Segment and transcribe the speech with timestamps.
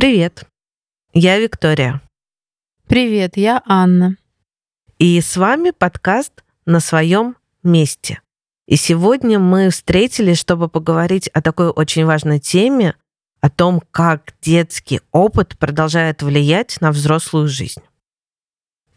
[0.00, 0.46] Привет,
[1.12, 2.00] я Виктория.
[2.88, 4.16] Привет, я Анна.
[4.96, 8.22] И с вами подкаст «На своем месте».
[8.66, 12.94] И сегодня мы встретились, чтобы поговорить о такой очень важной теме,
[13.42, 17.82] о том, как детский опыт продолжает влиять на взрослую жизнь.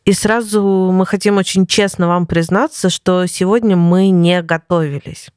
[0.05, 0.63] И сразу
[0.93, 5.31] мы хотим очень честно вам признаться, что сегодня мы не готовились.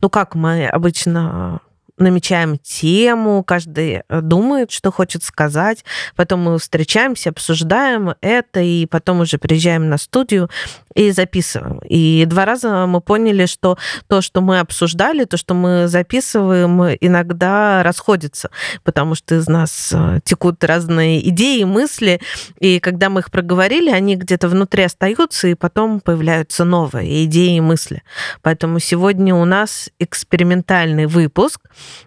[0.00, 1.60] Ну как мы обычно
[1.98, 5.84] намечаем тему, каждый э, думает, что хочет сказать,
[6.16, 10.50] потом мы встречаемся, обсуждаем это, и потом уже приезжаем на студию
[10.94, 11.80] и записываем.
[11.88, 13.78] И два раза мы поняли, что
[14.08, 18.50] то, что мы обсуждали, то, что мы записываем, иногда расходится,
[18.84, 22.20] потому что из нас э, текут разные идеи, мысли,
[22.58, 27.60] и когда мы их проговорили, они где-то внутри остаются, и потом появляются новые идеи и
[27.60, 28.02] мысли.
[28.42, 31.60] Поэтому сегодня у нас экспериментальный выпуск,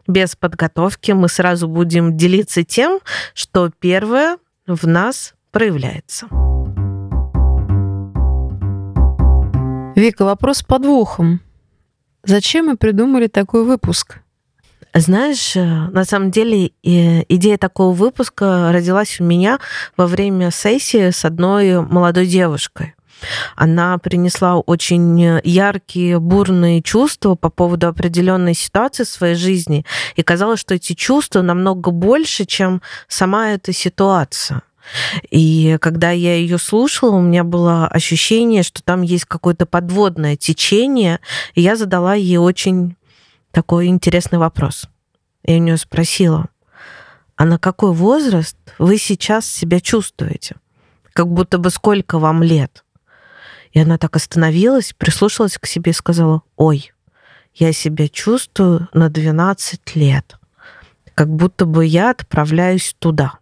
[0.07, 1.11] без подготовки.
[1.11, 2.99] Мы сразу будем делиться тем,
[3.33, 4.37] что первое
[4.67, 6.27] в нас проявляется.
[9.95, 11.39] Вика, вопрос с подвохом.
[12.23, 14.19] Зачем мы придумали такой выпуск?
[14.93, 19.59] Знаешь, э, на самом деле идея такого выпуска родилась у меня
[19.97, 22.95] во время сессии с одной молодой девушкой.
[23.55, 29.85] Она принесла очень яркие, бурные чувства по поводу определенной ситуации в своей жизни.
[30.15, 34.61] И казалось, что эти чувства намного больше, чем сама эта ситуация.
[35.31, 41.19] И когда я ее слушала, у меня было ощущение, что там есть какое-то подводное течение,
[41.55, 42.95] и я задала ей очень
[43.51, 44.85] такой интересный вопрос.
[45.43, 46.47] Я у нее спросила,
[47.35, 50.55] а на какой возраст вы сейчас себя чувствуете?
[51.13, 52.84] Как будто бы сколько вам лет?
[53.75, 56.93] И она так остановилась, прислушалась к себе и сказала, ой,
[57.53, 60.37] я себя чувствую на 12 лет,
[61.13, 63.33] как будто бы я отправляюсь туда.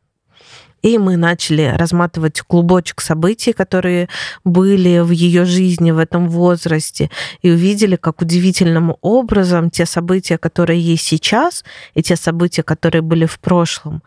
[0.82, 4.10] И мы начали разматывать клубочек событий, которые
[4.44, 7.12] были в ее жизни в этом возрасте,
[7.44, 13.28] и увидели, как удивительным образом те события, которые есть сейчас, и те события, которые были
[13.28, 14.02] в прошлом,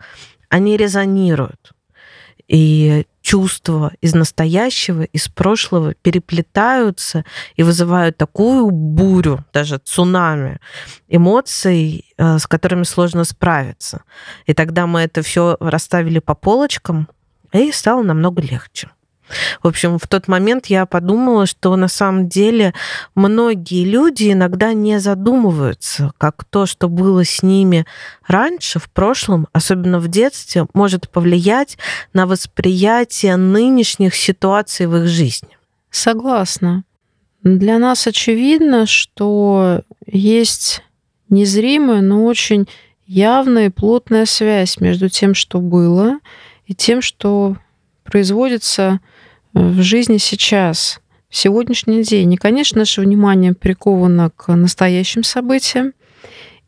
[0.49, 1.71] они резонируют.
[2.47, 7.25] И чувства из настоящего, из прошлого переплетаются
[7.57, 10.59] и вызывают такую бурю, даже цунами
[11.09, 14.03] эмоций, э, с которыми сложно справиться.
[14.45, 17.09] И тогда мы это все расставили по полочкам,
[17.51, 18.89] и стало намного легче.
[19.61, 22.73] В общем, в тот момент я подумала, что на самом деле
[23.15, 27.85] многие люди иногда не задумываются, как то, что было с ними
[28.27, 31.77] раньше, в прошлом, особенно в детстве, может повлиять
[32.13, 35.49] на восприятие нынешних ситуаций в их жизни.
[35.89, 36.83] Согласна.
[37.43, 40.83] Для нас очевидно, что есть
[41.29, 42.67] незримая, но очень
[43.05, 46.19] явная и плотная связь между тем, что было,
[46.65, 47.55] и тем, что
[48.03, 48.99] производится
[49.57, 52.33] в жизни сейчас, в сегодняшний день.
[52.33, 55.93] И, конечно, наше внимание приковано к настоящим событиям.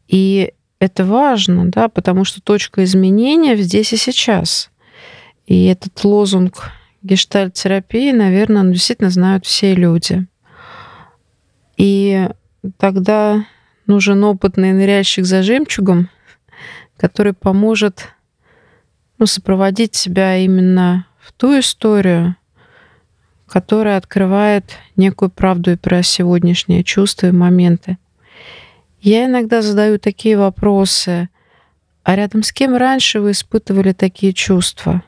[0.07, 4.71] И это важно, да, потому что точка изменения здесь и сейчас.
[5.45, 10.25] И этот лозунг гештальт-терапии, наверное, ну, действительно знают все люди.
[11.77, 12.29] И
[12.77, 13.45] тогда
[13.87, 16.09] нужен опытный ныряльщик за жемчугом,
[16.97, 18.09] который поможет
[19.17, 22.35] ну, сопроводить себя именно в ту историю,
[23.49, 27.97] которая открывает некую правду и про сегодняшние чувства и моменты.
[29.01, 31.29] Я иногда задаю такие вопросы.
[32.03, 35.03] А рядом с кем раньше вы испытывали такие чувства?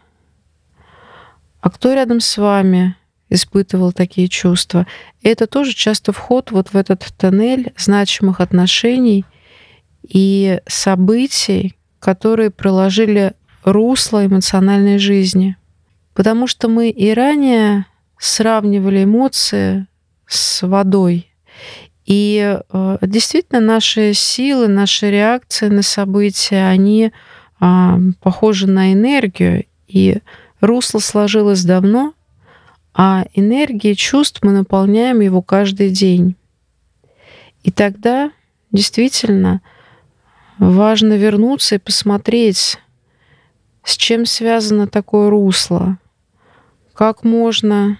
[1.61, 2.95] А кто рядом с вами
[3.29, 4.87] испытывал такие чувства?
[5.21, 9.25] И это тоже часто вход вот в этот тоннель значимых отношений
[10.03, 15.55] и событий, которые проложили русло эмоциональной жизни.
[16.13, 17.85] Потому что мы и ранее
[18.21, 19.87] сравнивали эмоции
[20.27, 21.27] с водой.
[22.05, 27.11] И э, действительно наши силы, наши реакции на события, они
[27.59, 29.65] э, похожи на энергию.
[29.87, 30.19] И
[30.61, 32.13] русло сложилось давно,
[32.93, 36.35] а энергией чувств мы наполняем его каждый день.
[37.63, 38.31] И тогда
[38.71, 39.61] действительно
[40.59, 42.77] важно вернуться и посмотреть,
[43.83, 45.97] с чем связано такое русло,
[46.93, 47.97] как можно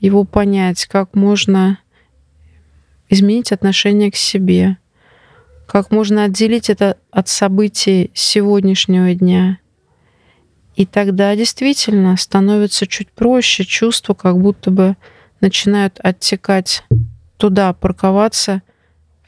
[0.00, 1.78] его понять, как можно
[3.08, 4.78] изменить отношение к себе,
[5.66, 9.58] как можно отделить это от событий сегодняшнего дня.
[10.74, 14.96] И тогда действительно становится чуть проще, чувства как будто бы
[15.40, 16.84] начинают оттекать
[17.36, 18.62] туда, парковаться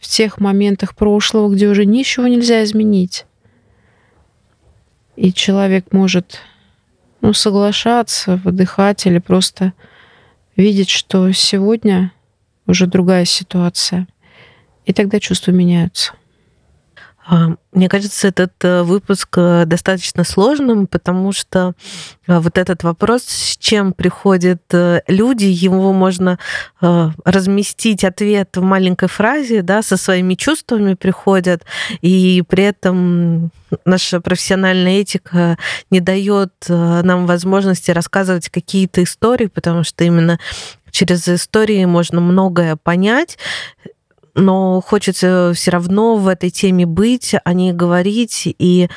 [0.00, 3.25] в тех моментах прошлого, где уже ничего нельзя изменить.
[5.17, 6.41] и человек может
[7.20, 9.73] ну, соглашаться, выдыхать или просто
[10.58, 12.12] видеть, что сегодня
[12.66, 14.06] уже другая ситуация.
[14.84, 16.12] И тогда чувства меняются.
[17.31, 21.75] А, мне кажется, этот э, выпуск э, достаточно сложным, потому что
[22.27, 24.63] э, вот этот вопрос, с чем приходят
[25.07, 26.39] люди, его можно
[26.81, 31.65] разместить ответ в маленькой фразе, да, со своими чувствами приходят,
[32.01, 33.51] и при этом
[33.85, 35.59] наша профессиональная этика
[35.91, 40.39] не дает нам возможности рассказывать какие-то истории, потому что именно
[40.91, 43.39] через истории можно многое понять,
[44.38, 48.43] но хочется все равно в этой теме быть, о ней говорить.
[48.58, 48.88] И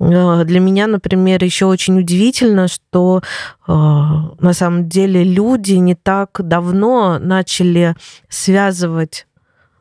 [0.00, 3.22] э, для меня, например, еще очень удивительно, что
[3.66, 7.94] э, на самом деле люди не так давно начали
[8.28, 9.26] связывать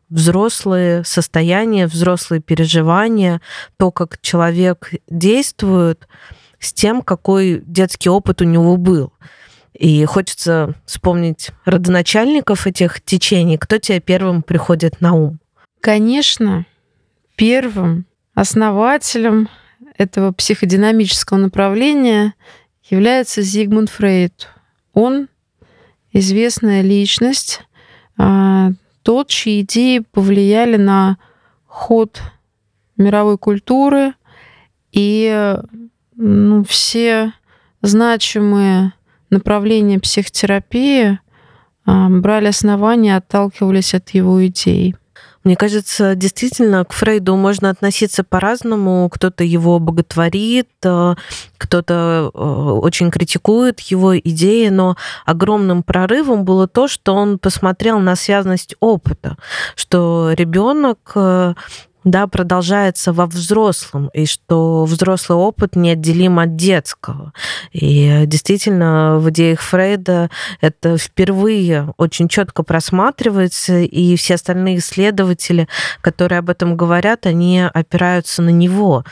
[0.09, 3.41] взрослые состояния, взрослые переживания,
[3.77, 6.07] то, как человек действует,
[6.59, 9.13] с тем, какой детский опыт у него был.
[9.77, 13.57] И хочется вспомнить родоначальников этих течений.
[13.57, 15.39] Кто тебе первым приходит на ум?
[15.81, 16.65] Конечно,
[17.35, 19.49] первым основателем
[19.97, 22.33] этого психодинамического направления
[22.89, 24.47] является Зигмунд Фрейд.
[24.93, 25.27] Он
[26.11, 27.61] известная личность,
[28.17, 28.71] а,
[29.03, 31.17] тот, чьи идеи повлияли на
[31.67, 32.19] ход
[32.97, 34.13] мировой культуры,
[34.91, 35.55] и
[36.15, 37.33] ну, все
[37.81, 38.93] значимые
[39.29, 41.19] направления психотерапии
[41.85, 44.95] брали основания, отталкивались от его идей.
[45.47, 49.07] Мне кажется, действительно, к Фрейду можно относиться по-разному.
[49.09, 51.15] Кто-то его боготворит, а,
[51.57, 58.17] кто-то а, очень критикует его идеи, но огромным прорывом было то, что он посмотрел на
[58.17, 59.37] связность опыта,
[59.75, 61.15] что ребенок
[62.03, 67.33] да, продолжается во взрослом, и что взрослый опыт неотделим от детского.
[67.73, 70.29] И действительно, в идеях Фрейда
[70.61, 75.67] это впервые очень четко просматривается, и все остальные исследователи,
[76.01, 79.03] которые об этом говорят, они опираются на него.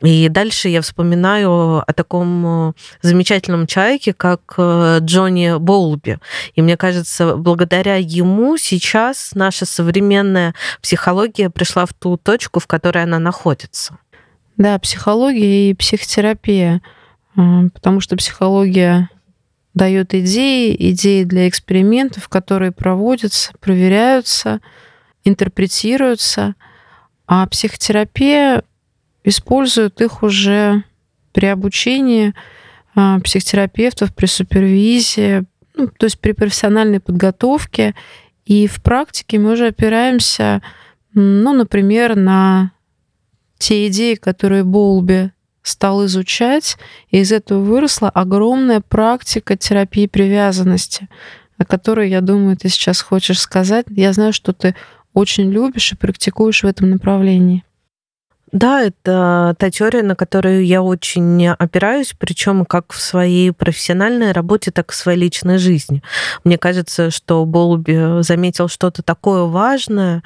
[0.00, 6.18] И дальше я вспоминаю о таком замечательном человеке, как э, Джонни Боулби.
[6.54, 12.66] И мне кажется, благодаря ему сейчас наша современная психология пришла в ту точку, точку, в
[12.66, 13.98] которой она находится.
[14.56, 16.82] Да, психология и психотерапия,
[17.36, 19.08] а, потому что психология
[19.72, 24.60] дает идеи, идеи для экспериментов, которые проводятся, проверяются,
[25.24, 26.54] интерпретируются,
[27.26, 28.62] а психотерапия
[29.24, 30.84] использует их уже
[31.32, 32.34] при обучении
[32.94, 35.44] а, психотерапевтов, при супервизии,
[35.74, 37.94] ну, то есть при профессиональной подготовке.
[38.44, 40.60] И в практике мы уже опираемся
[41.14, 42.72] ну, например, на
[43.58, 45.32] те идеи, которые Болби
[45.62, 46.76] стал изучать,
[47.10, 51.08] и из этого выросла огромная практика терапии привязанности,
[51.56, 53.86] о которой, я думаю, ты сейчас хочешь сказать.
[53.88, 54.74] Я знаю, что ты
[55.14, 57.64] очень любишь и практикуешь в этом направлении.
[58.54, 64.70] Да, это та теория, на которую я очень опираюсь, причем как в своей профессиональной работе,
[64.70, 66.04] так и в своей личной жизни.
[66.44, 70.22] Мне кажется, что Болби заметил что-то такое важное,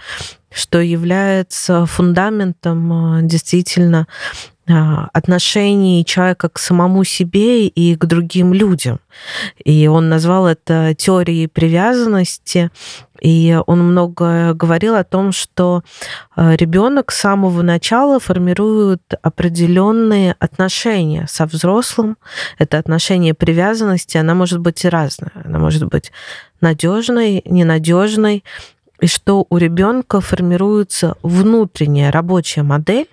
[0.50, 4.06] что является фундаментом а, действительно
[4.70, 9.00] а, отношений человека к самому себе и к другим людям.
[9.64, 12.70] И он назвал это теорией привязанности.
[13.20, 15.82] И он много говорил о том, что
[16.36, 22.18] а, ребенок с самого начала формирует определенные отношения со взрослым.
[22.58, 25.32] Это отношение привязанности, она может быть разная.
[25.44, 26.12] Она может быть
[26.60, 28.44] надежной, ненадежной,
[29.00, 33.08] и что у ребенка формируется внутренняя рабочая модель,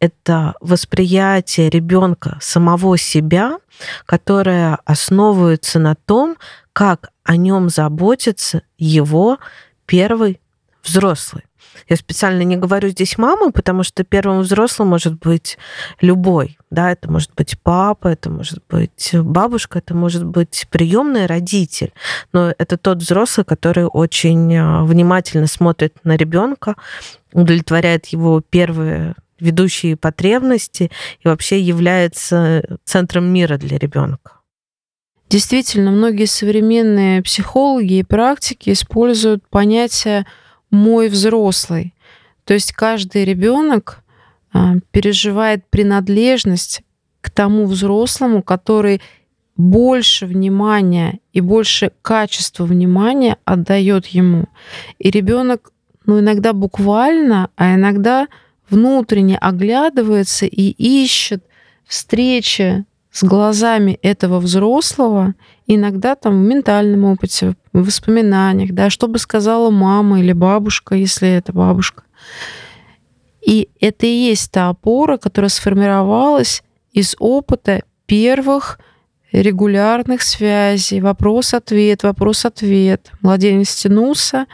[0.00, 3.58] это восприятие ребенка самого себя,
[4.06, 6.36] которое основывается на том,
[6.72, 9.38] как о нем заботится его
[9.86, 10.40] первый
[10.82, 11.47] взрослый.
[11.88, 15.58] Я специально не говорю здесь мама, потому что первым взрослым может быть
[16.00, 16.58] любой.
[16.70, 21.92] Да, это может быть папа, это может быть бабушка, это может быть приемный родитель.
[22.32, 26.76] Но это тот взрослый, который очень а, внимательно смотрит на ребенка,
[27.32, 30.90] удовлетворяет его первые ведущие потребности
[31.22, 34.32] и вообще является центром мира для ребенка.
[35.28, 40.26] Действительно, многие современные психологи и практики используют понятие
[40.70, 41.94] мой взрослый.
[42.44, 44.02] То есть каждый ребенок
[44.52, 46.82] а, переживает принадлежность
[47.20, 49.00] к тому взрослому, который
[49.56, 54.46] больше внимания и больше качества внимания отдает ему.
[54.98, 55.72] И ребенок,
[56.06, 58.28] ну, иногда буквально, а иногда
[58.70, 61.44] внутренне оглядывается и ищет
[61.86, 65.34] встречи с глазами этого взрослого,
[65.68, 71.28] иногда там в ментальном опыте, в воспоминаниях, да, что бы сказала мама или бабушка, если
[71.28, 72.02] это бабушка.
[73.46, 78.80] И это и есть та опора, которая сформировалась из опыта первых
[79.30, 83.10] регулярных связей, вопрос-ответ, вопрос-ответ.
[83.20, 84.46] Младенец тянулся,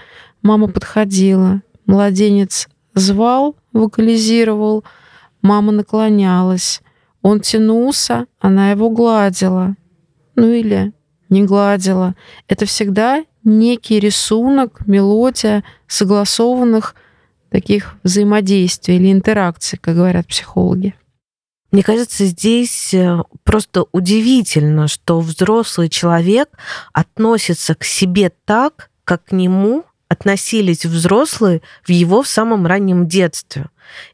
[0.43, 1.63] мама подходила.
[1.87, 4.85] Младенец звал, вокализировал,
[5.43, 6.83] мама наклонялась.
[7.23, 9.77] Он тянулся, она его гладила.
[10.35, 10.93] Ну или
[11.35, 12.15] не гладила.
[12.49, 16.95] Это всегда некий рисунок, мелодия согласованных
[17.51, 20.95] таких взаимодействий или интеракций, как говорят психологи.
[21.71, 26.49] Мне кажется, здесь э, просто удивительно, что взрослый человек
[26.93, 33.67] относится к себе так, как к нему относились взрослые в его в самом раннем детстве.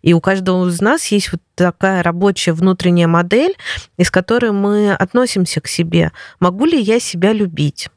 [0.03, 3.57] И у каждого из нас есть вот такая рабочая внутренняя модель,
[3.97, 6.13] из которой мы относимся к себе.
[6.39, 7.89] Могу ли я себя любить?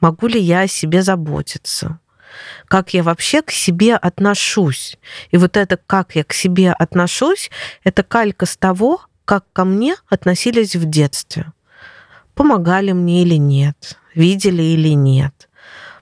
[0.00, 1.98] Могу ли я о себе заботиться?
[2.66, 4.98] Как я вообще к себе отношусь?
[5.30, 7.50] И вот это, как я к себе отношусь,
[7.82, 11.52] это калька с того, как ко мне относились в детстве.
[12.34, 15.48] Помогали мне или нет, видели или нет,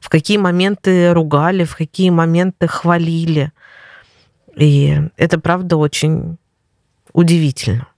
[0.00, 3.52] в какие моменты ругали, в какие моменты хвалили–
[4.56, 6.38] и это, правда, очень
[7.12, 7.88] удивительно.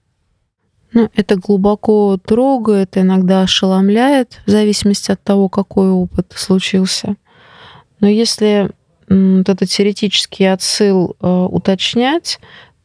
[0.91, 7.15] Ну, это глубоко трогает, иногда ошеломляет, в зависимости от того, какой опыт случился.
[7.99, 8.71] Но если
[9.07, 12.39] вот этот теоретический отсыл э, уточнять,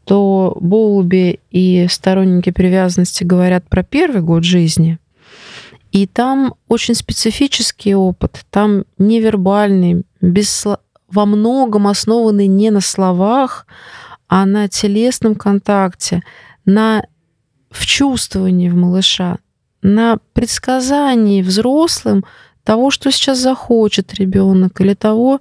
[0.05, 4.99] то Боулби и сторонники привязанности говорят про первый год жизни.
[5.93, 10.67] И там очень специфический опыт, там невербальный, без,
[11.15, 13.67] во многом основаны не на словах,
[14.29, 16.23] а на телесном контакте,
[16.65, 17.05] на
[17.71, 19.39] вчувствовании в малыша,
[19.83, 22.25] на предсказании взрослым
[22.65, 25.41] того, что сейчас захочет ребенок, или того,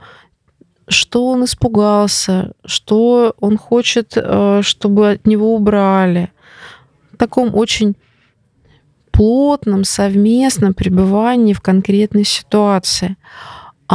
[0.87, 6.31] что он испугался, что он хочет, э, чтобы от него убрали.
[7.13, 7.95] В таком очень
[9.11, 13.15] плотном, совместном пребывании в конкретной ситуации.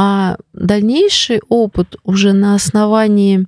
[0.01, 3.45] А дальнейший опыт уже на основании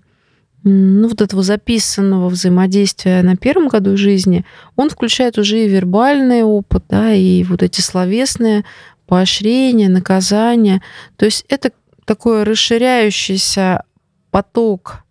[0.63, 6.84] ну, вот этого записанного взаимодействия на первом году жизни, он включает уже и вербальный опыт,
[6.89, 8.65] да, и вот эти словесные
[9.08, 10.81] поощрения, наказания.
[11.15, 11.72] То есть это
[12.03, 13.84] такой расширяющийся
[14.29, 15.05] поток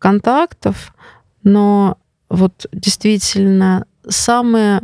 [0.00, 0.92] контактов,
[1.44, 4.80] но вот действительно самые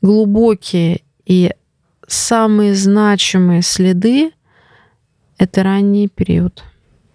[0.00, 1.52] глубокие и
[2.08, 4.32] самые значимые следы
[5.38, 6.62] это ранний период.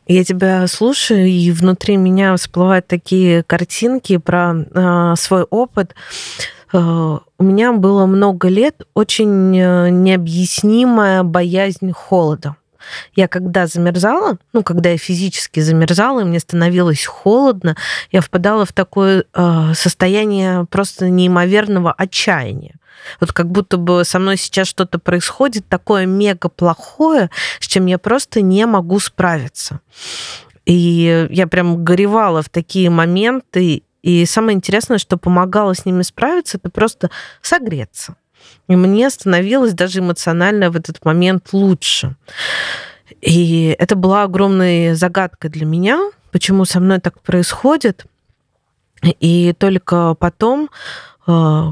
[0.08, 5.94] Я тебя слушаю, и внутри меня всплывают такие картинки про э, свой опыт.
[6.74, 12.56] Э, у меня было много лет очень э, необъяснимая боязнь холода.
[13.14, 17.76] Я когда замерзала, ну, когда я физически замерзала, и мне становилось холодно,
[18.12, 22.79] я впадала в такое э, состояние просто неимоверного отчаяния.
[23.20, 27.30] Вот как будто бы со мной сейчас что-то происходит такое мега плохое,
[27.60, 29.80] с чем я просто не могу справиться.
[30.66, 33.84] И я прям горевала в такие моменты.
[34.04, 37.10] И самое интересное, что помогало с ними справиться, это просто
[37.42, 38.16] согреться.
[38.68, 42.16] И мне становилось даже эмоционально в этот момент лучше.
[43.22, 48.06] И это была огромной загадкой для меня, почему со мной так происходит.
[49.02, 50.70] И только потом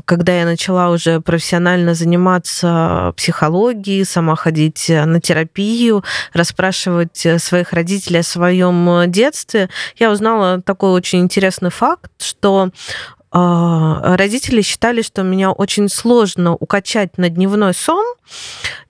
[0.05, 8.23] когда я начала уже профессионально заниматься психологией, сама ходить на терапию, расспрашивать своих родителей о
[8.23, 15.89] своем детстве, я узнала такой очень интересный факт, что э, родители считали, что меня очень
[15.89, 18.05] сложно укачать на дневной сон,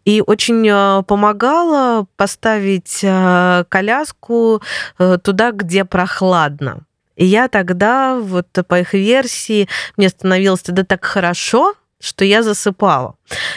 [0.03, 3.00] и очень э, помогало поставить
[3.69, 4.62] коляску
[4.97, 6.87] туда, где прохладно.
[7.17, 13.15] И я тогда, вот по их версии, мне становилось тогда так хорошо, что я засыпала.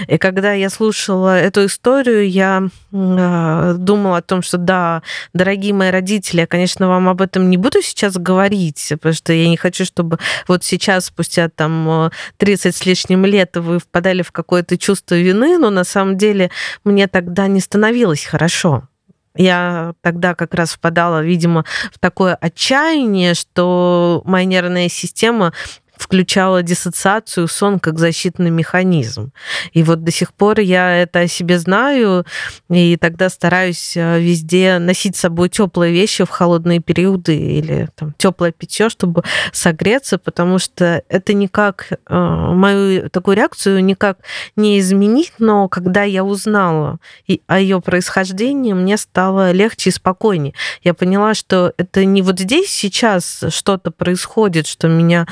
[0.09, 5.03] И когда я слушала эту историю, я э, думала о том, что да,
[5.35, 9.47] дорогие мои родители, я, конечно, вам об этом не буду сейчас говорить, потому что я
[9.47, 14.79] не хочу, чтобы вот сейчас, спустя там 30 с лишним лет, вы впадали в какое-то
[14.79, 16.51] чувство вины, но на самом деле
[16.83, 18.90] мне тогда не становилось хорошо.
[19.37, 25.53] Я тогда как раз впадала, видимо, в такое отчаяние, что моя нервная система
[26.01, 29.33] включала диссоциацию, сон как защитный механизм.
[29.73, 32.25] И вот до сих пор я это о себе знаю,
[32.71, 38.15] и тогда стараюсь э, везде носить с собой теплые вещи в холодные периоды или там,
[38.17, 44.19] теплое питье, чтобы согреться, потому что это никак э, мою такую реакцию никак
[44.57, 46.99] не изменить, но когда я узнала
[47.47, 50.55] о ее происхождении, мне стало легче и спокойнее.
[50.83, 55.27] Я поняла, что это не вот здесь сейчас что-то происходит, что меня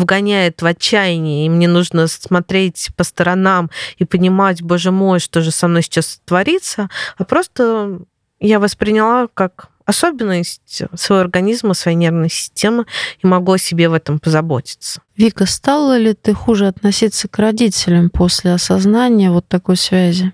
[0.00, 5.50] вгоняет в отчаяние, и мне нужно смотреть по сторонам и понимать, боже мой, что же
[5.50, 8.00] со мной сейчас творится, а просто
[8.40, 12.86] я восприняла как особенность своего организма, своей нервной системы
[13.22, 15.02] и могу о себе в этом позаботиться.
[15.16, 20.32] Вика, стала ли ты хуже относиться к родителям после осознания вот такой связи?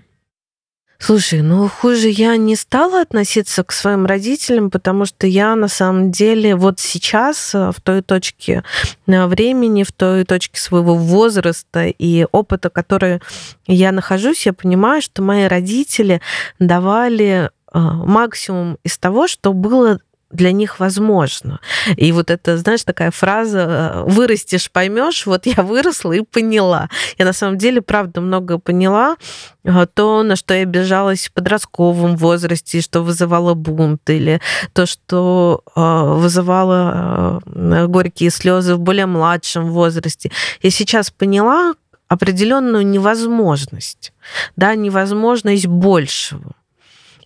[0.99, 6.11] Слушай, ну хуже я не стала относиться к своим родителям, потому что я на самом
[6.11, 8.63] деле вот сейчас э, в той точке
[9.05, 13.21] э, времени, в той точке своего возраста и опыта, который
[13.67, 16.19] я нахожусь, я понимаю, что мои родители
[16.57, 19.99] давали э, максимум из того, что было
[20.31, 21.59] для них возможно.
[21.95, 25.25] И вот это, знаешь, такая фраза э, «вырастешь, поймешь».
[25.25, 26.89] Вот я выросла и поняла.
[27.17, 29.15] Я на самом деле, правда, много поняла.
[29.63, 34.41] Э, то, на что я обижалась в подростковом возрасте, что вызывало бунт, или
[34.73, 37.41] то, что э, вызывало
[37.87, 40.31] горькие слезы в более младшем возрасте.
[40.61, 41.73] Я сейчас поняла
[42.09, 44.13] определенную невозможность,
[44.55, 46.56] да, невозможность большего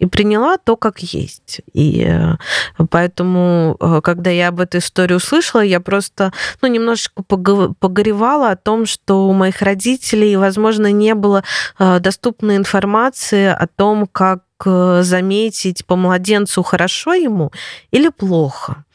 [0.01, 1.61] и приняла то, как есть.
[1.73, 2.35] И э,
[2.89, 8.87] поэтому, э, когда я об этой истории услышала, я просто ну, немножечко погоревала о том,
[8.87, 11.43] что у моих родителей, возможно, не было
[11.77, 17.51] э, доступной информации о том, как заметить по младенцу, хорошо ему
[17.89, 18.85] или плохо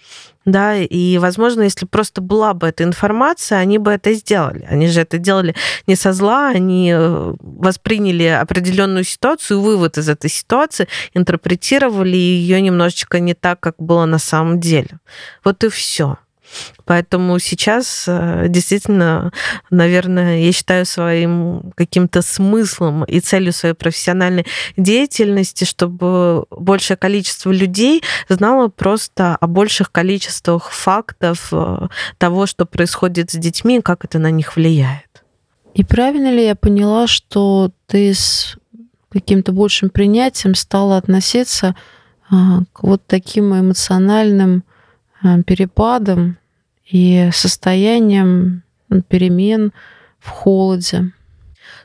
[0.47, 4.65] да, и, возможно, если просто была бы эта информация, они бы это сделали.
[4.71, 5.57] Они же это делали
[5.89, 13.19] не со зла, они э, восприняли определенную ситуацию, вывод из этой ситуации, интерпретировали ее немножечко
[13.19, 15.01] не так, как было на самом деле.
[15.45, 16.17] Вот и все.
[16.85, 19.33] Поэтому сейчас э, действительно,
[19.71, 28.03] наверное, я считаю своим каким-то смыслом и целью своей профессиональной деятельности, чтобы большее количество людей
[28.29, 34.31] знало просто о больших количествах фактов э, того, что происходит с детьми как это на
[34.31, 35.25] них влияет.
[35.75, 38.57] И правильно ли я поняла, что ты с
[39.11, 41.75] каким-то большим принятием стала относиться
[42.31, 44.65] а, к вот таким эмоциональным
[45.23, 46.39] а, перепадам
[46.85, 48.63] и состоянием
[49.09, 49.73] перемен
[50.19, 51.13] в холоде.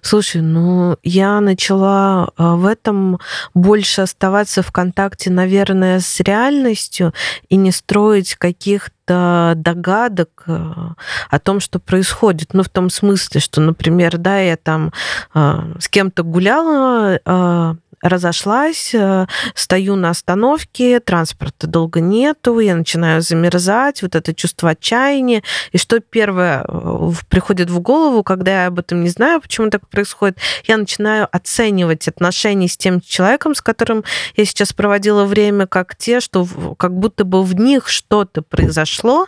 [0.01, 3.19] Слушай, ну я начала а, в этом
[3.53, 7.13] больше оставаться в контакте, наверное, с реальностью
[7.49, 10.93] и не строить каких-то догадок а,
[11.29, 12.53] о том, что происходит.
[12.53, 14.91] Ну, в том смысле, что, например, да, я там
[15.33, 24.15] с кем-то гуляла, разошлась, э, стою на остановке, транспорта долго нету, я начинаю замерзать, вот
[24.15, 25.43] это чувство отчаяния.
[25.71, 29.87] И что первое э, приходит в голову, когда я об этом не знаю, почему так
[29.87, 34.03] происходит, я начинаю оценивать отношения с тем человеком, с которым
[34.35, 39.27] я сейчас проводила время, как те, что как будто бы в них что-то произошло,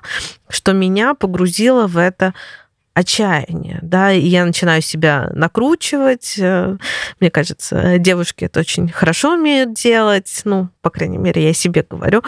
[0.50, 2.34] что меня погрузило в это
[2.94, 6.36] отчаяние, да, и я начинаю себя накручивать.
[6.38, 6.78] Э,
[7.20, 12.22] мне кажется, девушки это очень хорошо умеют делать, ну, по крайней мере, я себе говорю,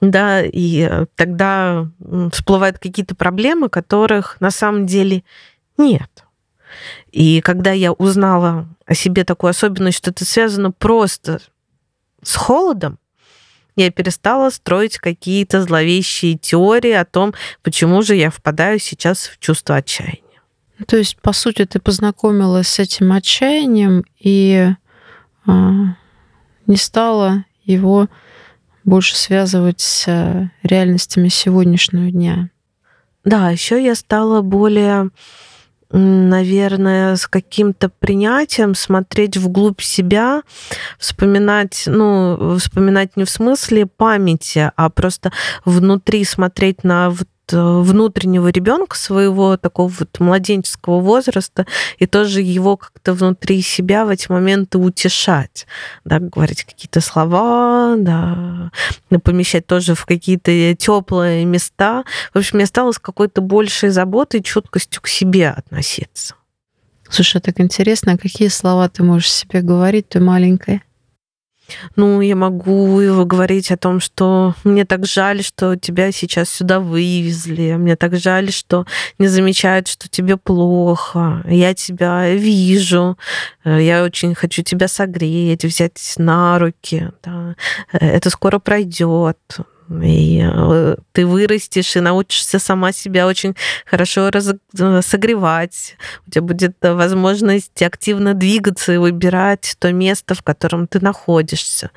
[0.00, 1.88] да, и тогда
[2.32, 5.22] всплывают какие-то проблемы, которых на самом деле
[5.76, 6.24] нет.
[7.12, 11.40] И когда я узнала о себе такую особенность, что это связано просто
[12.22, 12.98] с холодом,
[13.84, 19.76] я перестала строить какие-то зловещие теории о том, почему же я впадаю сейчас в чувство
[19.76, 20.22] отчаяния.
[20.86, 24.68] То есть, по сути, ты познакомилась с этим отчаянием и
[25.46, 25.50] э,
[26.66, 28.08] не стала его
[28.84, 32.50] больше связывать с э, реальностями сегодняшнего дня.
[33.24, 35.10] Да, еще я стала более
[35.90, 40.42] наверное, с каким-то принятием смотреть вглубь себя,
[40.98, 45.32] вспоминать, ну, вспоминать не в смысле памяти, а просто
[45.64, 47.10] внутри смотреть на
[47.52, 51.66] внутреннего ребенка своего такого вот младенческого возраста
[51.98, 55.66] и тоже его как-то внутри себя в эти моменты утешать,
[56.04, 58.70] да, говорить какие-то слова, да,
[59.22, 62.04] помещать тоже в какие-то теплые места.
[62.34, 66.34] В общем, я стала с какой-то большей заботой чуткостью к себе относиться.
[67.10, 70.82] Слушай, так интересно, какие слова ты можешь себе говорить, ты маленькая?
[71.96, 77.74] Ну, я могу говорить о том, что мне так жаль, что тебя сейчас сюда вывезли.
[77.76, 78.86] Мне так жаль, что
[79.18, 81.42] не замечают, что тебе плохо.
[81.48, 83.18] Я тебя вижу.
[83.64, 87.10] Э, я очень хочу тебя согреть, взять на руки.
[87.22, 87.54] Да.
[87.92, 89.38] Э, это скоро пройдет
[89.90, 93.54] и э, ты вырастешь и научишься сама себя очень
[93.86, 94.54] хорошо раз...
[94.78, 95.96] Э, согревать.
[96.26, 101.90] У тебя будет возможность активно двигаться и выбирать то место, в котором ты находишься.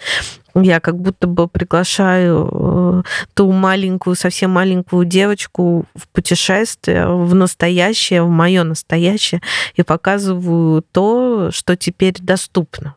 [0.53, 8.23] Я как будто бы приглашаю э, ту маленькую, совсем маленькую девочку в путешествие, в настоящее,
[8.23, 9.41] в мое настоящее,
[9.75, 12.95] и показываю то, что теперь доступно.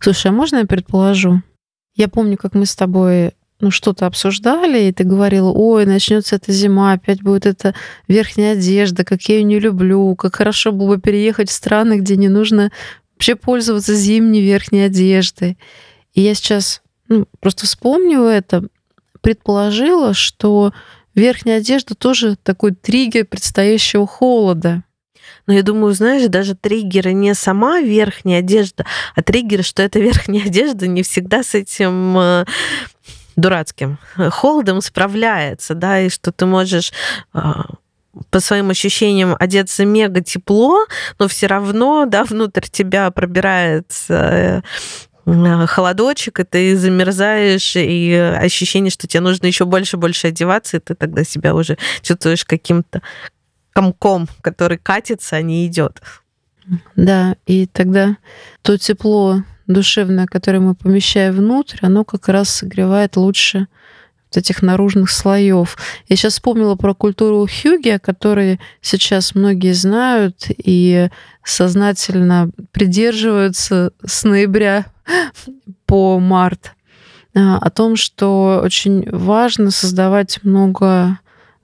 [0.00, 1.42] Слушай, а можно я предположу?
[1.94, 6.52] Я помню, как мы с тобой ну, что-то обсуждали, и ты говорила, ой, начнется эта
[6.52, 7.74] зима, опять будет эта
[8.06, 12.16] верхняя одежда, как я ее не люблю, как хорошо было бы переехать в страны, где
[12.16, 12.70] не нужно
[13.14, 15.58] вообще пользоваться зимней верхней одеждой.
[16.14, 18.64] И я сейчас ну, просто вспомню это,
[19.20, 20.72] предположила, что
[21.14, 24.84] верхняя одежда тоже такой триггер предстоящего холода.
[25.46, 30.44] Но я думаю, знаешь, даже триггеры не сама верхняя одежда, а триггеры, что эта верхняя
[30.44, 32.44] одежда не всегда с этим э,
[33.38, 33.98] дурацким
[34.30, 36.92] холодом справляется, да, и что ты можешь
[37.32, 37.66] а,
[38.30, 40.86] по своим ощущениям одеться мега тепло,
[41.18, 44.62] но все равно, да, внутрь тебя пробирается
[45.24, 50.80] э, холодочек, и ты замерзаешь, и ощущение, что тебе нужно еще больше больше одеваться, и
[50.80, 53.02] ты тогда себя уже чувствуешь каким-то
[53.72, 56.02] комком, который катится, а не идет.
[56.96, 58.16] Да, и тогда
[58.62, 63.68] то тепло душевное, которое мы помещаем внутрь, оно как раз согревает лучше
[64.30, 65.76] вот этих наружных слоев.
[66.08, 71.08] Я сейчас вспомнила про культуру хюги, о которой сейчас многие знают и
[71.44, 74.86] сознательно придерживаются с ноября
[75.86, 76.72] по март.
[77.34, 81.18] А, о том, что очень важно создавать много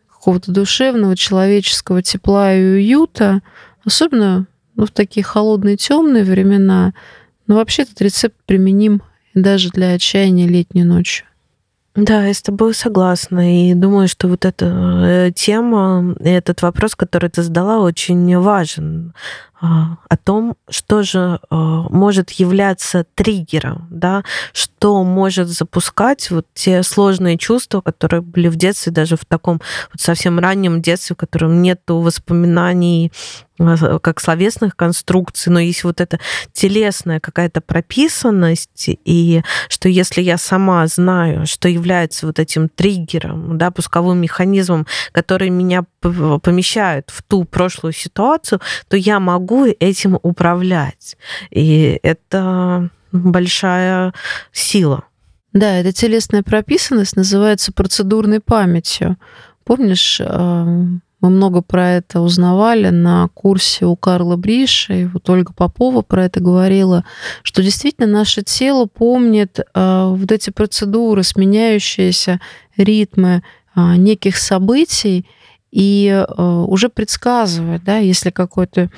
[0.09, 3.43] какого-то душевного, человеческого тепла и уюта,
[3.85, 6.95] особенно ну, в такие холодные, темные времена,
[7.47, 9.03] но вообще этот рецепт применим
[9.35, 11.27] даже для отчаяния летней ночью.
[11.95, 13.71] Да, я с тобой согласна.
[13.71, 19.15] И думаю, что вот эта э, тема, этот вопрос, который ты задала, очень важен.
[19.65, 21.57] А, о том, что же а,
[21.89, 24.23] может являться триггером, да,
[24.53, 30.03] что может запускать вот те сложные чувства, которые были в детстве, даже в таком вот
[30.03, 33.11] совсем раннем детстве, в котором нет воспоминаний
[33.59, 36.19] а, как словесных конструкций, но есть вот эта
[36.53, 43.71] телесная какая-то прописанность, и что если я сама знаю, что является вот этим триггером, да,
[43.71, 51.17] пусковым механизмом, который меня помещает в ту прошлую ситуацию, то я могу этим управлять.
[51.51, 54.13] И это большая
[54.53, 55.05] сила.
[55.53, 59.17] Да, эта телесная прописанность называется процедурной памятью.
[59.65, 65.55] Помнишь, эм, мы много про это узнавали на курсе у Карла Бриша, и вот Ольга
[65.55, 67.05] Попова про это говорила,
[67.43, 72.41] что действительно наше тело помнит э, вот эти процедуры, сменяющиеся
[72.77, 73.43] ритмы
[73.75, 75.25] э, неких событий,
[75.75, 78.91] и э, уже предсказывает, да, если какой-то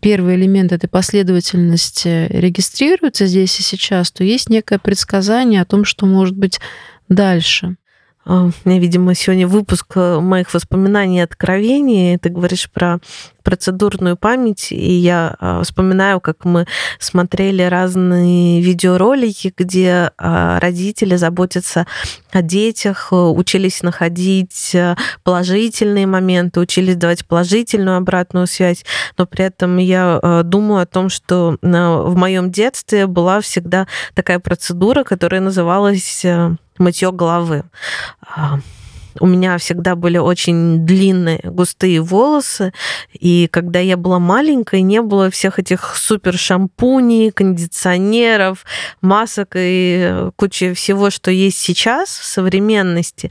[0.00, 6.06] первый элемент этой последовательности регистрируется здесь и сейчас, то есть некое предсказание о том, что
[6.06, 6.58] может быть
[7.10, 7.76] дальше.
[8.28, 12.18] А, меня, видимо, сегодня выпуск э, моих воспоминаний и откровений.
[12.18, 12.98] Ты говоришь про
[13.44, 16.66] процедурную память, и я а, вспоминаю, как мы
[16.98, 21.86] смотрели разные видеоролики, где а, родители заботятся
[22.36, 28.84] о детях, учились находить э, положительные моменты, учились давать положительную обратную связь,
[29.16, 34.38] но при этом я э, думаю о том, что в моем детстве была всегда такая
[34.38, 36.24] процедура, которая называлась
[36.78, 37.64] мытье головы.
[39.20, 42.72] У меня всегда были очень длинные, густые волосы,
[43.12, 48.64] и когда я была маленькой, не было всех этих супер шампуней, кондиционеров,
[49.00, 53.30] масок и кучи всего, что есть сейчас в современности.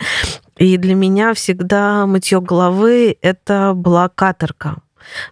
[0.57, 4.77] И для меня всегда мытье головы это была каторга.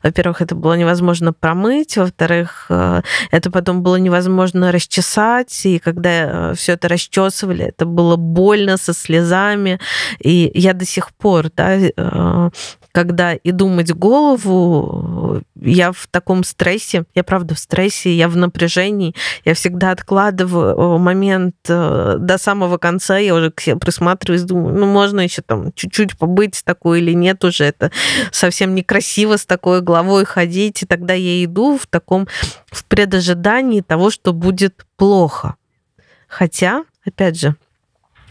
[0.01, 6.53] Во-первых, это было невозможно промыть, во-вторых, э, это потом было невозможно расчесать, и когда э,
[6.55, 9.79] все это расчесывали, это было больно со слезами,
[10.19, 12.49] и я до сих пор, да, э,
[12.93, 19.15] когда иду мыть голову, я в таком стрессе, я правда в стрессе, я в напряжении,
[19.43, 25.21] я всегда откладываю момент до самого конца, я уже к себе присматриваюсь, думаю, ну можно
[25.21, 27.91] еще там чуть-чуть побыть с такой или нет уже, это
[28.31, 32.27] совсем некрасиво с такой головой ходить, и тогда я иду в таком
[32.67, 35.55] в предожидании того, что будет плохо.
[36.27, 37.55] Хотя, опять же,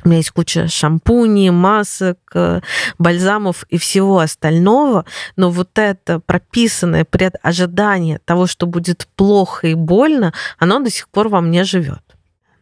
[0.05, 2.61] у меня есть куча шампуней, масок, э,
[2.99, 5.05] бальзамов и всего остального,
[5.37, 11.29] но вот это прописанное предожидание того, что будет плохо и больно, оно до сих пор
[11.29, 12.03] во мне живет.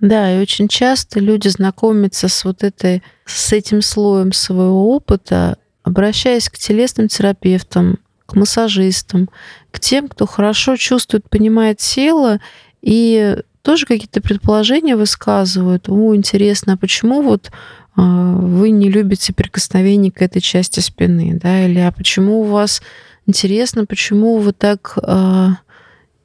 [0.01, 6.49] Да, и очень часто люди знакомятся с вот этой, с этим слоем своего опыта, обращаясь
[6.49, 9.29] к телесным терапевтам, к массажистам,
[9.71, 12.41] к тем, кто хорошо чувствует, понимает тело
[12.81, 15.89] и тоже какие-то предположения высказывают.
[15.89, 17.51] О, интересно, а почему вот
[17.97, 22.83] а, вы не любите прикосновение к этой части спины, да, или а почему у вас
[23.27, 25.57] интересно, почему вы так а,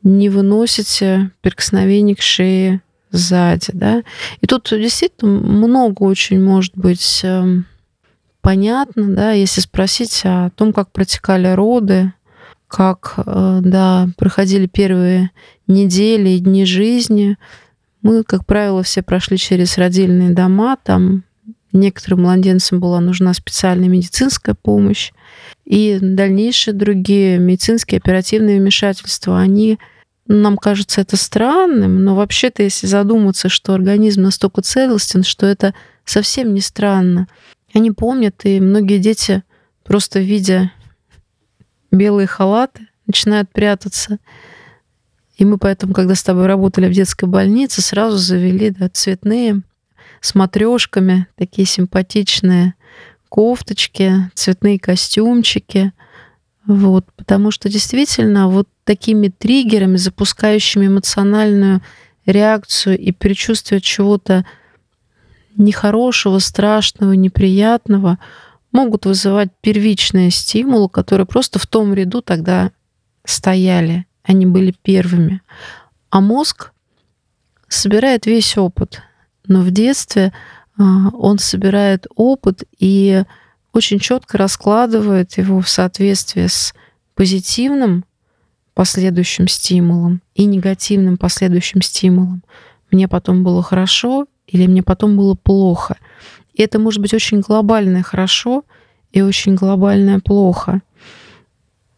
[0.04, 4.04] не выносите прикосновение к шее сзади, да.
[4.42, 7.66] И тут действительно много очень может быть эм,
[8.42, 12.14] понятно, да, если спросить о том, как протекали роды,
[12.68, 15.32] как, э, да, проходили первые
[15.68, 17.38] недели и дни жизни.
[18.02, 21.24] Мы, как правило, все прошли через родильные дома, там
[21.76, 25.12] некоторым младенцам была нужна специальная медицинская помощь.
[25.66, 29.80] И дальнейшие другие медицинские оперативные вмешательства, они,
[30.28, 35.74] нам кажется это странным, но вообще-то, если задуматься, что организм настолько целостен, что это
[36.04, 37.28] совсем не странно.
[37.74, 39.44] Они помнят, и многие дети,
[39.84, 40.72] просто видя
[41.98, 44.20] белые халаты, начинают прятаться.
[45.38, 49.62] И мы поэтому, когда с тобой работали в детской больнице, сразу завели да, цветные
[50.22, 52.74] с матрешками, такие симпатичные
[53.30, 55.92] кофточки, цветные костюмчики.
[56.66, 61.82] Вот, потому что действительно вот такими триггерами, запускающими эмоциональную
[62.26, 64.46] реакцию и предчувствие чего-то
[65.58, 68.18] нехорошего, страшного, неприятного,
[68.76, 72.72] могут вызывать первичные стимулы, которые просто в том ряду тогда
[73.24, 75.42] стояли, они были первыми.
[76.10, 76.74] А мозг
[77.70, 79.02] собирает весь опыт,
[79.48, 80.34] но в детстве
[80.78, 83.24] а, он собирает опыт и
[83.72, 86.74] очень четко раскладывает его в соответствии с
[87.16, 88.04] позитивным
[88.74, 92.44] последующим стимулом и негативным последующим стимулом.
[92.92, 95.98] Мне потом было хорошо или мне потом было плохо.
[96.56, 98.64] И это может быть очень глобальное хорошо
[99.12, 100.82] и очень глобальное плохо.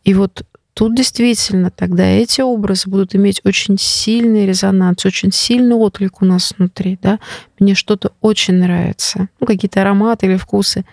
[0.04, 0.43] И вот
[0.74, 6.54] тут действительно тогда эти образы будут иметь очень сильный резонанс, очень сильный отклик у нас
[6.58, 6.98] внутри.
[7.02, 7.20] Да?
[7.60, 10.86] Мне что-то очень нравится, ну, какие-то ароматы или вкусы,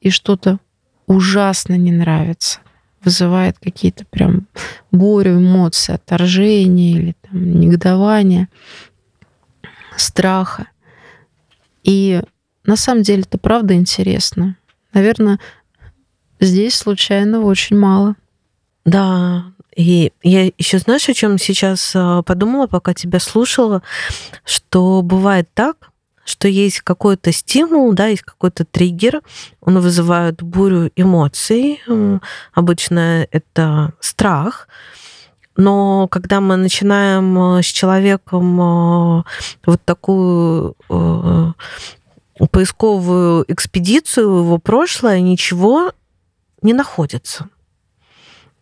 [0.00, 0.58] и что-то
[1.06, 2.60] ужасно не нравится
[3.04, 4.46] вызывает какие-то прям
[4.90, 8.48] бурю эмоций, отторжения или там, негодования,
[9.96, 10.68] страха.
[11.82, 12.22] И
[12.64, 14.56] на самом деле это правда интересно.
[14.92, 15.38] Наверное,
[16.40, 18.16] здесь случайного очень мало.
[18.84, 19.44] Да,
[19.76, 23.82] и я еще знаешь, о чем сейчас а, подумала, пока тебя слушала,
[24.44, 25.90] что бывает так,
[26.24, 29.22] что есть какой-то стимул, да, есть какой-то триггер,
[29.60, 31.80] он вызывает бурю эмоций.
[32.52, 34.68] Обычно это страх.
[35.56, 39.24] Но когда мы начинаем а, с человеком а,
[39.64, 40.76] вот такую
[42.50, 45.92] поисковую экспедицию его прошлое, ничего
[46.62, 47.48] не находится.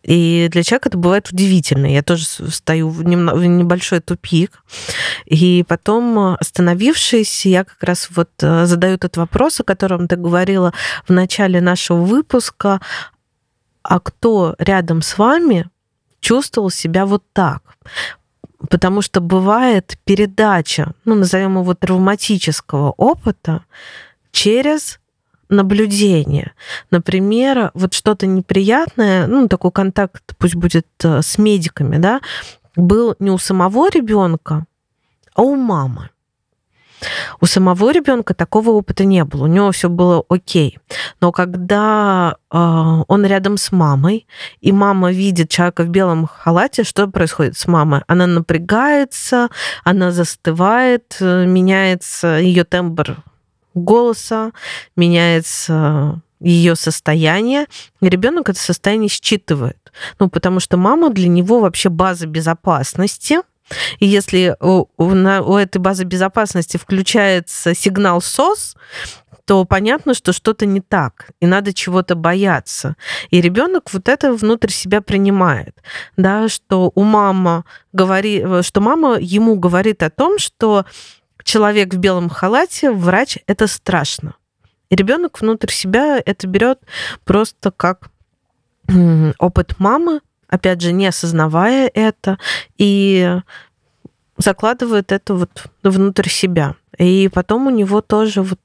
[0.03, 1.85] И для человека это бывает удивительно.
[1.85, 4.63] Я тоже стою в, небольшой тупик.
[5.25, 10.73] И потом, остановившись, я как раз вот э, задаю этот вопрос, о котором ты говорила
[11.07, 12.81] в начале нашего выпуска.
[13.83, 15.69] А кто рядом с вами
[16.19, 17.61] чувствовал себя вот так?
[18.69, 23.63] Потому что бывает передача, ну, назовем его травматического опыта
[24.31, 24.99] через
[25.49, 26.53] наблюдение.
[26.91, 32.21] Например, вот что-то неприятное, ну, такой контакт, пусть будет э, с медиками, да,
[32.75, 34.65] был не у самого ребенка,
[35.35, 36.10] а у мамы.
[37.39, 40.79] У самого ребенка такого опыта не было, у него все было окей.
[41.19, 44.27] Но когда э, он рядом с мамой,
[44.59, 48.01] и мама видит человека в белом халате, что происходит с мамой?
[48.07, 49.49] Она напрягается,
[49.83, 53.17] она застывает, э, меняется ее тембр
[53.73, 54.51] голоса,
[54.95, 57.67] меняется ее состояние,
[58.01, 59.77] и ребенок это состояние считывает.
[60.19, 63.41] Ну, потому что мама для него вообще база безопасности.
[63.99, 68.75] И если у, у, на, у этой базы безопасности включается сигнал СОС,
[69.45, 72.95] то понятно, что что-то не так, и надо чего-то бояться.
[73.31, 75.75] И ребенок вот это внутрь себя принимает,
[76.15, 80.85] да, что у мамы говорит, что мама ему говорит о том, что
[81.43, 84.35] человек в белом халате, врач, это страшно.
[84.89, 86.79] И ребенок внутрь себя это берет
[87.23, 88.09] просто как
[89.39, 92.37] опыт мамы, опять же, не осознавая это.
[92.77, 93.39] И
[94.37, 96.75] закладывает это вот внутрь себя.
[96.97, 98.59] И потом у него тоже вот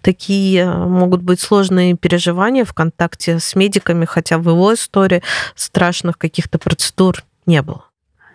[0.00, 5.22] такие могут быть сложные переживания в контакте с медиками, хотя в его истории
[5.54, 7.84] страшных каких-то процедур не было.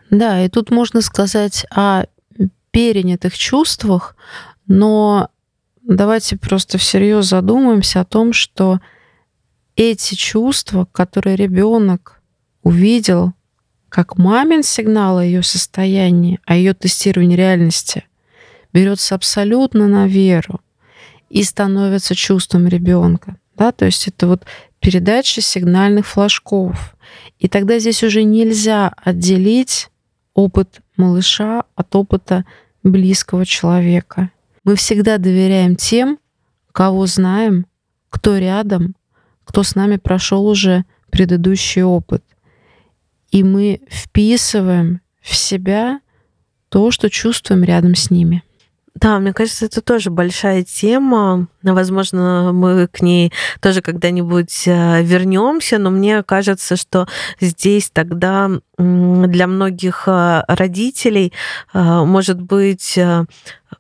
[0.09, 2.05] Да, и тут можно сказать о
[2.71, 4.15] перенятых чувствах,
[4.67, 5.29] но
[5.81, 8.79] давайте просто всерьез задумаемся о том, что
[9.75, 12.20] эти чувства, которые ребенок
[12.63, 13.33] увидел
[13.91, 18.05] как мамин сигнал о ее состоянии, о ее тестировании реальности,
[18.71, 20.61] берется абсолютно на веру
[21.29, 23.35] и становится чувством ребенка.
[23.57, 23.73] Да?
[23.73, 24.45] То есть это вот
[24.79, 26.95] передача сигнальных флажков.
[27.37, 29.89] И тогда здесь уже нельзя отделить
[30.33, 32.45] опыт малыша от опыта
[32.83, 34.31] близкого человека.
[34.63, 36.17] Мы всегда доверяем тем,
[36.71, 37.65] кого знаем,
[38.09, 38.95] кто рядом,
[39.43, 42.23] кто с нами прошел уже предыдущий опыт.
[43.31, 45.99] И мы вписываем в себя
[46.69, 48.43] то, что чувствуем рядом с ними.
[48.93, 51.47] Да, мне кажется, это тоже большая тема.
[51.63, 57.07] Возможно, мы к ней тоже когда-нибудь э, вернемся, но мне кажется, что
[57.39, 61.31] здесь тогда для многих э, родителей
[61.73, 62.99] э, может быть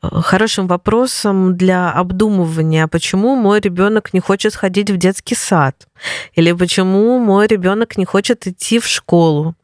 [0.01, 5.87] хорошим вопросом для обдумывания, почему мой ребенок не хочет ходить в детский сад,
[6.33, 9.55] или почему мой ребенок не хочет идти в школу,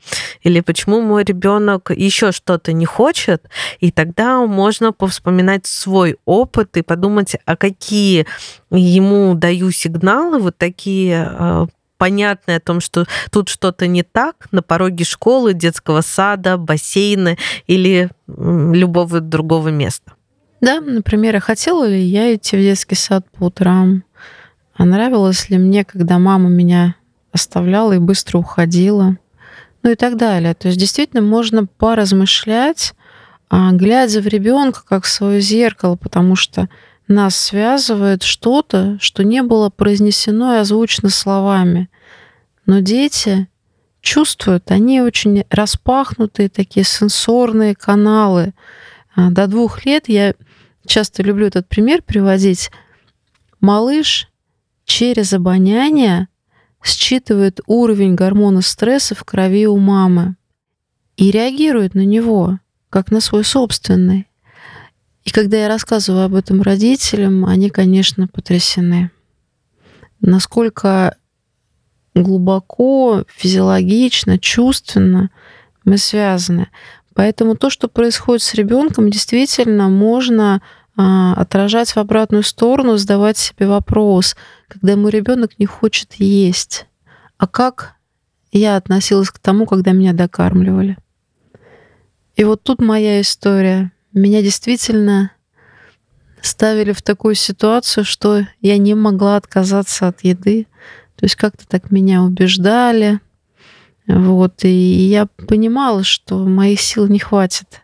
[0.43, 6.83] или почему мой ребенок еще что-то не хочет, и тогда можно повспоминать свой опыт и
[6.83, 8.27] подумать, а какие
[8.69, 11.65] ему даю сигналы, вот такие э,
[11.97, 18.09] понятные о том, что тут что-то не так на пороге школы, детского сада, бассейна или
[18.27, 20.13] любого другого места.
[20.59, 24.03] Да, например, а хотела ли я идти в детский сад по утрам?
[24.75, 26.95] А нравилось ли мне, когда мама меня
[27.31, 29.17] оставляла и быстро уходила?
[29.83, 30.53] Ну и так далее.
[30.55, 32.93] То есть действительно можно поразмышлять,
[33.49, 36.69] а, глядя в ребенка как в свое зеркало, потому что
[37.07, 41.89] нас связывает что-то, что не было произнесено и озвучено словами.
[42.65, 43.47] Но дети
[44.01, 48.53] чувствуют, они очень распахнутые, такие сенсорные каналы.
[49.15, 50.33] А, до двух лет я
[50.87, 52.71] часто люблю этот пример приводить.
[53.59, 54.29] Малыш
[54.85, 56.27] через обоняние
[56.83, 60.35] считывает уровень гормона стресса в крови у мамы
[61.17, 64.27] и реагирует на него, как на свой собственный.
[65.25, 69.11] И когда я рассказываю об этом родителям, они, конечно, потрясены.
[70.21, 71.17] Насколько
[72.15, 75.29] глубоко, физиологично, чувственно
[75.83, 76.69] мы связаны.
[77.13, 80.61] Поэтому то, что происходит с ребенком, действительно можно
[80.97, 84.35] отражать в обратную сторону, задавать себе вопрос,
[84.67, 86.87] когда мой ребенок не хочет есть,
[87.37, 87.93] а как
[88.51, 90.97] я относилась к тому, когда меня докармливали.
[92.35, 93.91] И вот тут моя история.
[94.13, 95.31] Меня действительно
[96.41, 100.67] ставили в такую ситуацию, что я не могла отказаться от еды.
[101.15, 103.19] То есть как-то так меня убеждали.
[104.07, 107.81] Вот, и я понимала, что моих сил не хватит.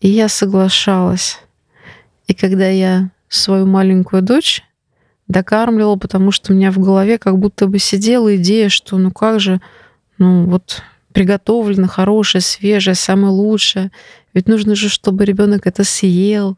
[0.00, 1.38] И я соглашалась.
[2.26, 4.62] И когда я свою маленькую дочь
[5.28, 9.40] докармливала, потому что у меня в голове как будто бы сидела идея, что ну как
[9.40, 9.60] же,
[10.18, 10.82] ну вот
[11.12, 13.90] приготовлено хорошее, свежее, самое лучшее.
[14.34, 16.56] Ведь нужно же, чтобы ребенок это съел.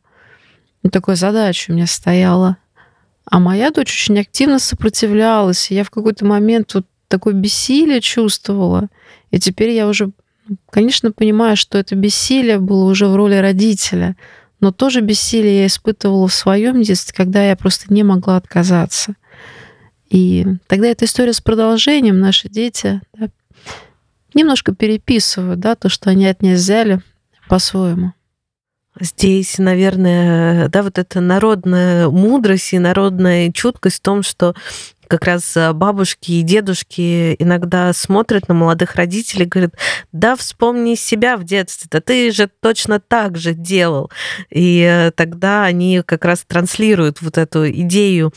[0.83, 2.57] Ну, такая задача у меня стояла.
[3.24, 5.70] А моя дочь очень активно сопротивлялась.
[5.70, 8.88] И я в какой-то момент вот такое бессилие чувствовала.
[9.33, 10.12] И теперь я уже,
[10.70, 14.16] конечно, понимаю, что это бессилие было уже в роли родителя—
[14.64, 19.14] но тоже бессилие я испытывала в своем детстве, когда я просто не могла отказаться.
[20.09, 22.18] И тогда эта история с продолжением.
[22.18, 23.29] Наши дети да,
[24.33, 27.03] немножко переписывают да, то, что они от нее взяли
[27.46, 28.14] по-своему.
[28.98, 34.55] Здесь, наверное, да, вот эта народная мудрость и народная чуткость в том, что
[35.09, 39.75] как раз э, бабушки и дедушки иногда смотрят на молодых родителей и говорят,
[40.12, 44.11] да, вспомни себя в детстве, да ты же точно так же делал.
[44.51, 48.33] И э, тогда они как раз транслируют вот эту идею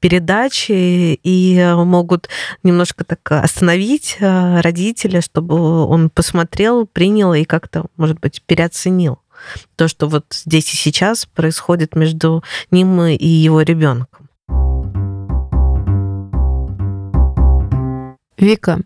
[0.00, 2.28] передачи и э, могут
[2.62, 9.18] немножко так остановить родителя, чтобы он посмотрел, принял и как-то, может быть, переоценил
[9.76, 14.29] то, что вот здесь и сейчас происходит между ним и его ребенком.
[18.40, 18.80] Вика,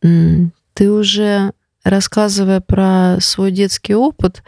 [0.00, 1.52] ты уже
[1.84, 4.42] рассказывая про свой детский опыт,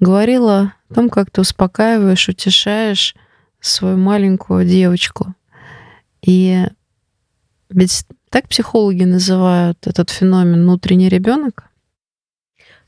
[0.00, 3.14] говорила о том, как ты успокаиваешь, утешаешь
[3.60, 5.34] свою маленькую девочку.
[6.22, 6.66] И
[7.68, 11.68] ведь так психологи называют этот феномен внутренний ребенок?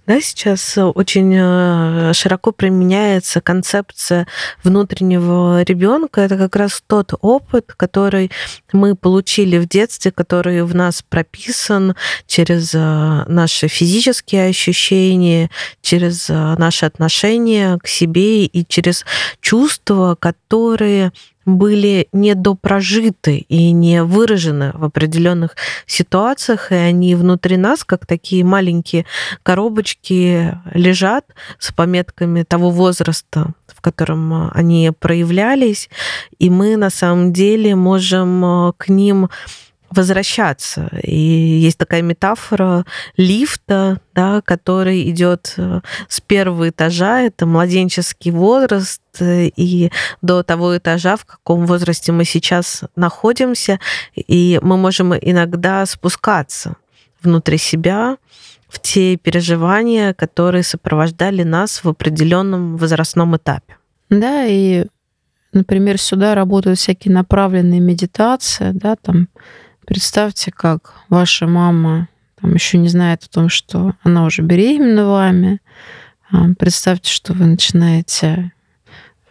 [0.07, 4.27] Да, сейчас очень э, широко применяется концепция
[4.63, 6.21] внутреннего ребенка.
[6.21, 8.31] Это как раз тот опыт, который
[8.73, 11.95] мы получили в детстве, который в нас прописан
[12.27, 15.49] через э, наши физические ощущения,
[15.81, 19.07] через э, наши отношения к себе и через
[19.41, 21.13] чувства, которые
[21.47, 29.07] были недопрожиты и не выражены в определенных ситуациях, и они внутри нас, как такие маленькие
[29.43, 31.25] коробочки, лежат
[31.59, 35.91] с пометками того возраста, в котором они проявлялись,
[36.39, 39.29] и мы на самом деле можем к ним
[39.95, 40.91] возвращаться.
[41.03, 42.85] И есть такая метафора
[43.17, 49.91] лифта, да, который идет э, с первого этажа, это младенческий возраст, э, и
[50.23, 53.79] до того этажа, в каком возрасте мы сейчас находимся,
[54.15, 56.77] и мы можем иногда спускаться
[57.23, 58.17] внутри себя
[58.69, 63.77] в те переживания, которые сопровождали нас в определенном возрастном этапе.
[64.11, 64.87] Да, и,
[65.53, 69.29] например, сюда работают всякие направленные медитации, да, там
[69.87, 72.09] Представьте, как ваша мама
[72.41, 75.61] там еще не знает о том, что она уже беременна вами.
[76.31, 78.53] А, представьте, что вы начинаете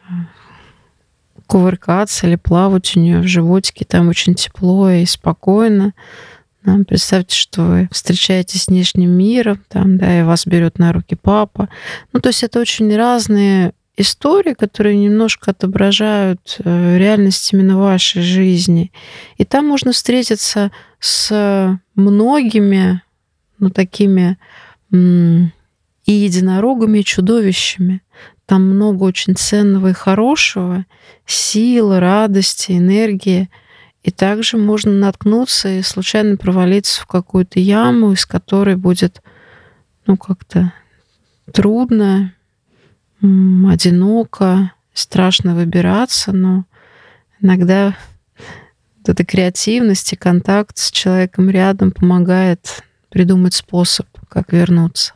[0.08, 0.14] а,
[1.47, 5.93] кувыркаться или плавать у нее в животике, там очень тепло и спокойно.
[6.88, 11.68] Представьте, что вы встречаетесь с внешним миром, там, да, и вас берет на руки папа.
[12.14, 18.91] Ну, то есть это очень разные истории, которые немножко отображают э, реальность именно вашей жизни.
[19.37, 23.01] И там можно встретиться с многими,
[23.59, 24.37] ну, такими
[24.91, 28.01] и единорогами, и чудовищами.
[28.45, 30.85] Там много очень ценного и хорошего,
[31.25, 33.49] силы, радости, энергии.
[34.03, 39.21] И также можно наткнуться и случайно провалиться в какую-то яму, из которой будет,
[40.05, 40.73] ну, как-то
[41.51, 42.33] трудно,
[43.24, 46.65] одиноко, страшно выбираться, но
[47.41, 47.95] иногда
[48.97, 55.13] вот эта креативность и контакт с человеком рядом помогает придумать способ, как вернуться.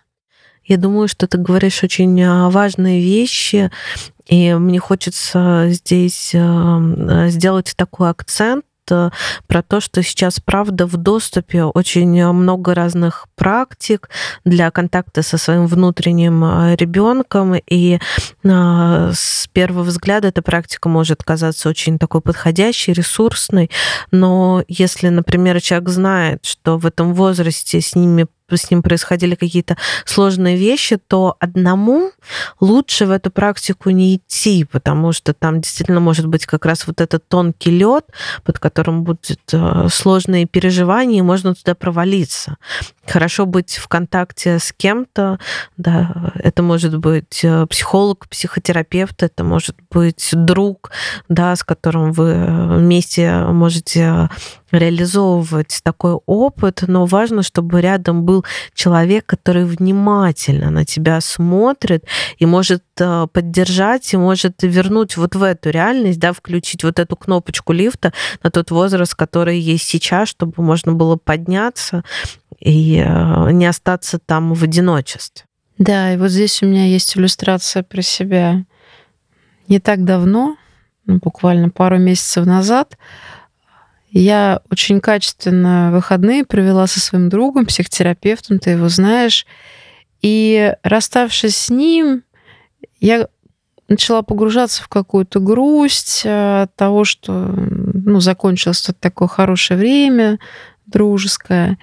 [0.64, 3.72] Я думаю, что ты говоришь очень а, важные вещи,
[4.26, 8.66] и мне хочется здесь а, сделать такой акцент
[9.48, 14.10] про то, что сейчас, правда, в доступе очень много разных практик
[14.46, 17.56] для контакта со своим внутренним э, ребенком.
[17.56, 18.00] И
[18.44, 23.70] э, с первого взгляда эта практика может казаться очень такой подходящей, ресурсной.
[24.12, 29.78] Но если, например, человек знает, что в этом возрасте с ними с ним происходили какие-то
[30.06, 32.12] сложные вещи, то одному
[32.60, 37.02] лучше в эту практику не идти, потому что там действительно может быть как раз вот
[37.02, 38.06] этот тонкий лед,
[38.44, 42.58] под которым будут э, сложные переживания, и можно туда провалиться.
[43.06, 45.40] Хорошо быть в контакте с кем-то,
[45.78, 50.92] да, это может быть э, психолог, психотерапевт, это может быть друг,
[51.28, 54.30] да, с которым вы э, вместе можете
[54.72, 62.06] реализовывать такой опыт, но важно, чтобы рядом был человек, который внимательно на тебя смотрит
[62.38, 67.16] и может э, поддержать, и может вернуть вот в эту реальность, да, включить вот эту
[67.16, 68.14] кнопочку лифта
[68.44, 72.04] на тот возраст, который есть сейчас, чтобы можно было подняться
[72.60, 75.46] и э, не остаться там в одиночестве.
[75.78, 78.64] Да, и вот здесь у меня есть иллюстрация про себя.
[79.68, 80.58] Не так давно,
[81.06, 82.98] ну, буквально пару месяцев назад,
[84.10, 89.46] я очень качественно выходные провела со своим другом, психотерапевтом, ты его знаешь.
[90.22, 92.24] И расставшись с ним,
[93.00, 93.28] я
[93.88, 100.40] начала погружаться в какую-то грусть от того, что ну, закончилось тут такое хорошее время,
[100.86, 101.78] дружеское.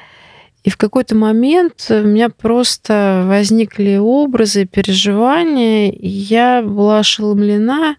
[0.64, 7.96] И в какой-то момент у меня просто возникли образы, переживания, и я была ошеломлена.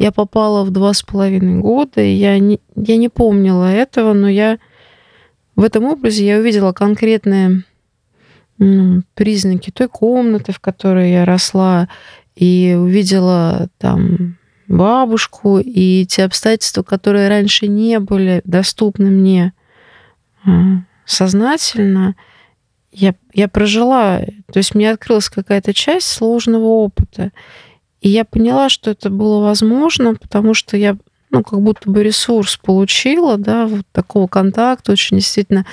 [0.00, 4.30] Я попала в два с половиной года, и я не, я не помнила этого, но
[4.30, 4.58] я
[5.56, 7.64] в этом образе я увидела конкретные
[8.56, 11.86] ну, признаки той комнаты, в которой я росла,
[12.34, 14.38] и увидела там
[14.68, 19.52] бабушку и те обстоятельства, которые раньше не были доступны мне
[20.46, 22.16] а, сознательно,
[22.90, 24.20] я, я прожила,
[24.50, 27.32] то есть мне открылась какая-то часть сложного опыта.
[28.00, 30.96] И я поняла, что это было возможно, потому что я,
[31.30, 35.66] ну, как будто бы ресурс получила, да, вот такого контакта, очень действительно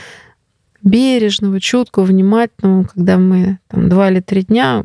[0.84, 4.84] бережного, чуткого, внимательного, когда мы там два или три дня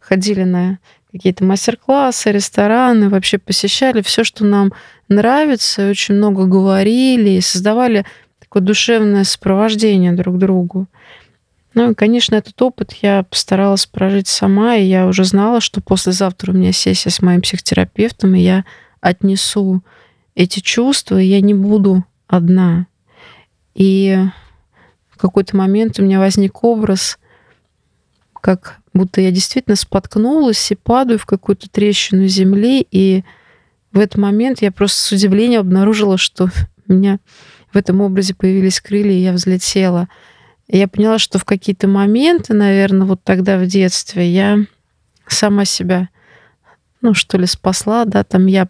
[0.00, 0.78] ходили на
[1.12, 4.72] какие-то мастер-классы, рестораны, вообще посещали все, что нам
[5.08, 8.04] нравится, очень много говорили и создавали
[8.40, 10.88] такое душевное сопровождение друг другу.
[11.74, 16.52] Ну и, конечно, этот опыт я постаралась прожить сама, и я уже знала, что послезавтра
[16.52, 18.64] у меня сессия с моим психотерапевтом, и я
[19.00, 19.82] отнесу
[20.36, 22.86] эти чувства, и я не буду одна.
[23.74, 24.16] И
[25.10, 27.18] в какой-то момент у меня возник образ,
[28.40, 33.24] как будто я действительно споткнулась и падаю в какую-то трещину земли, и
[33.92, 36.50] в этот момент я просто с удивлением обнаружила, что
[36.88, 37.18] у меня
[37.72, 40.08] в этом образе появились крылья, и я взлетела.
[40.68, 44.64] Я поняла, что в какие-то моменты, наверное, вот тогда в детстве я
[45.26, 46.08] сама себя,
[47.00, 48.68] ну, что ли, спасла, да, там я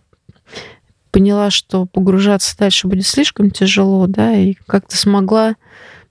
[1.10, 5.54] поняла, что погружаться дальше будет слишком тяжело, да, и как-то смогла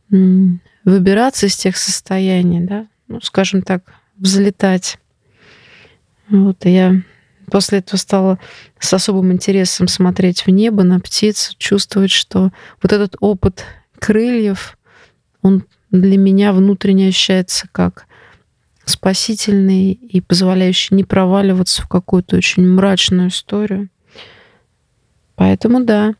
[0.10, 3.84] выбираться из тех состояний, да, ну, скажем так,
[4.16, 4.98] взлетать.
[6.30, 7.02] Вот, и я
[7.52, 8.40] после этого стала
[8.80, 13.66] с особым интересом смотреть в небо, на птиц, чувствовать, что вот этот опыт
[14.00, 14.78] крыльев,
[15.44, 18.08] он для меня внутренне ощущается как
[18.86, 23.90] спасительный и позволяющий не проваливаться в какую-то очень мрачную историю.
[25.36, 26.16] Поэтому да,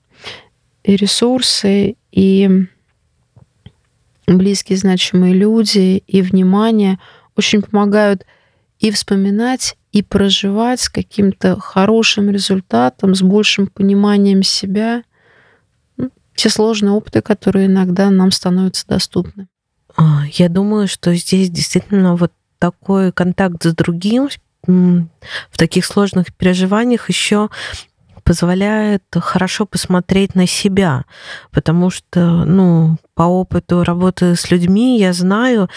[0.84, 2.68] и ресурсы, и
[4.28, 7.00] близкие значимые люди, и внимание
[7.36, 8.26] очень помогают
[8.80, 15.04] и вспоминать, и проживать с каким-то хорошим результатом, с большим пониманием себя
[16.36, 19.48] те сложные опыты, которые иногда нам становятся доступны.
[19.96, 24.30] А, я думаю, что здесь действительно вот такой контакт с другим
[24.66, 27.50] в таких сложных переживаниях еще
[28.24, 31.04] позволяет хорошо посмотреть на себя,
[31.52, 35.70] потому что, ну, по опыту работы с людьми я знаю,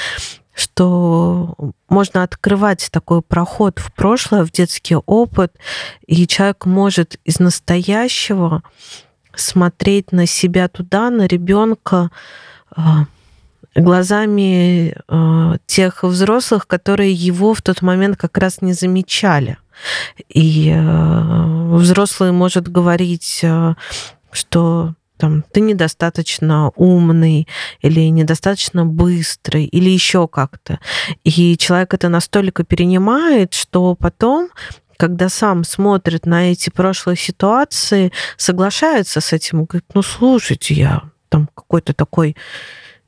[0.54, 1.54] что
[1.88, 5.52] можно открывать такой проход в прошлое, в детский опыт,
[6.06, 8.62] и человек может из настоящего
[9.36, 12.10] смотреть на себя туда, на ребенка
[12.74, 13.06] а,
[13.74, 19.58] глазами а, тех взрослых, которые его в тот момент как раз не замечали.
[20.28, 23.44] И а, взрослый может говорить,
[24.32, 27.48] что там, ты недостаточно умный
[27.80, 30.78] или недостаточно быстрый или еще как-то.
[31.24, 34.50] И человек это настолько перенимает, что потом
[34.96, 41.48] когда сам смотрит на эти прошлые ситуации, соглашается с этим, говорит, ну слушайте, я там
[41.54, 42.36] какой-то такой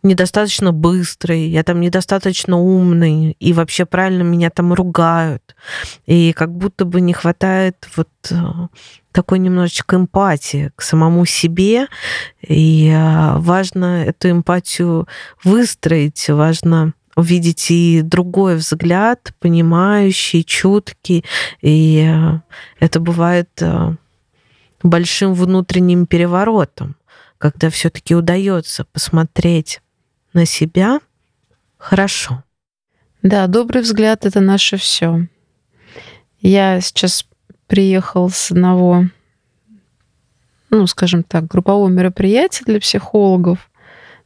[0.03, 5.57] недостаточно быстрый, я там недостаточно умный, и вообще правильно меня там ругают.
[6.07, 8.37] И как будто бы не хватает вот э,
[9.13, 11.89] такой немножечко эмпатии к самому себе.
[12.47, 15.09] И э, важно эту эмпатию
[15.43, 21.25] выстроить, важно увидеть и другой взгляд, понимающий, чуткий.
[21.61, 22.41] И э,
[22.79, 23.51] это бывает
[24.83, 26.97] большим внутренним переворотом,
[27.39, 29.81] когда все-таки удается посмотреть
[30.33, 31.01] на себя
[31.77, 32.45] хорошо.
[33.23, 35.27] Да, добрый взгляд это наше все.
[36.41, 37.27] Я сейчас
[37.67, 39.07] приехал с одного,
[40.71, 43.71] ну, скажем так, группового мероприятия для психологов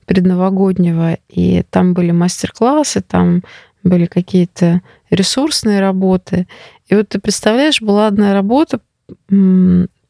[0.06, 3.42] предновогоднего, и там были мастер-классы, там
[3.82, 6.46] были какие-то ресурсные работы.
[6.86, 8.80] И вот ты представляешь, была одна работа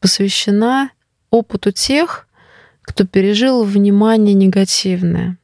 [0.00, 0.90] посвящена
[1.30, 2.28] опыту тех,
[2.82, 5.38] кто пережил внимание негативное.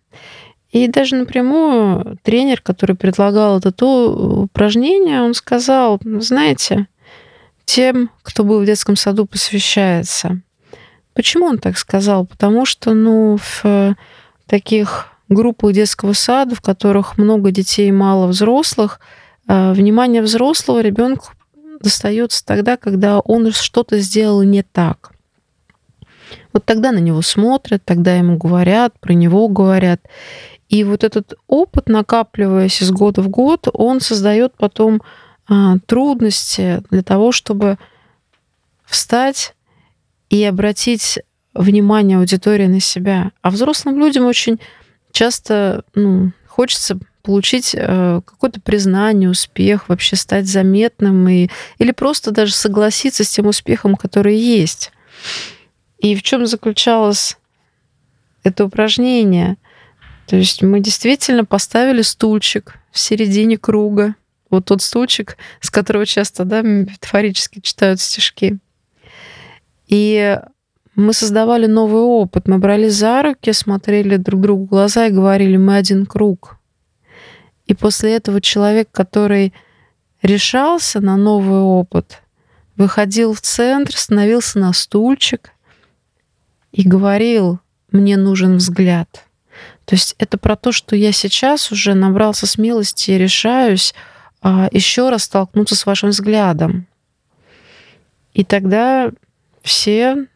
[0.70, 6.88] И даже напрямую тренер, который предлагал это то упражнение, он сказал, знаете,
[7.64, 10.40] тем, кто был в детском саду, посвящается.
[11.14, 12.26] Почему он так сказал?
[12.26, 13.96] Потому что, ну, в
[14.48, 19.00] таких группах детского сада, в которых много детей и мало взрослых,
[19.46, 21.28] э, внимание взрослого ребенку
[21.80, 25.12] достается тогда, когда он что-то сделал не так.
[26.52, 30.00] Вот тогда на него смотрят, тогда ему говорят, про него говорят.
[30.68, 35.00] И вот этот опыт, накапливаясь из года в год, он создает потом
[35.48, 37.78] а, трудности для того, чтобы
[38.84, 39.54] встать
[40.28, 41.20] и обратить
[41.60, 43.32] внимание аудитории на себя.
[43.42, 44.58] А взрослым людям очень
[45.12, 51.48] часто ну, хочется получить э, какое-то признание, успех, вообще стать заметным и,
[51.78, 54.92] или просто даже согласиться с тем успехом, который есть.
[55.98, 57.36] И в чем заключалось
[58.44, 59.56] это упражнение–
[60.28, 64.14] то есть мы действительно поставили стульчик в середине круга.
[64.50, 68.58] Вот тот стульчик, с которого часто да, метафорически читают стишки.
[69.86, 70.38] И
[71.00, 72.48] мы создавали новый опыт.
[72.48, 76.56] Мы брали за руки, смотрели друг другу в глаза и говорили, мы один круг.
[77.66, 79.52] И после этого человек, который
[80.22, 82.22] решался на новый опыт,
[82.76, 85.52] выходил в центр, становился на стульчик
[86.72, 89.24] и говорил, мне нужен взгляд–
[89.88, 93.94] То есть это про то, что я сейчас уже набрался смелости и решаюсь
[94.42, 96.86] а, еще раз столкнуться с вашим взглядом.
[98.34, 99.10] И тогда
[99.62, 100.26] все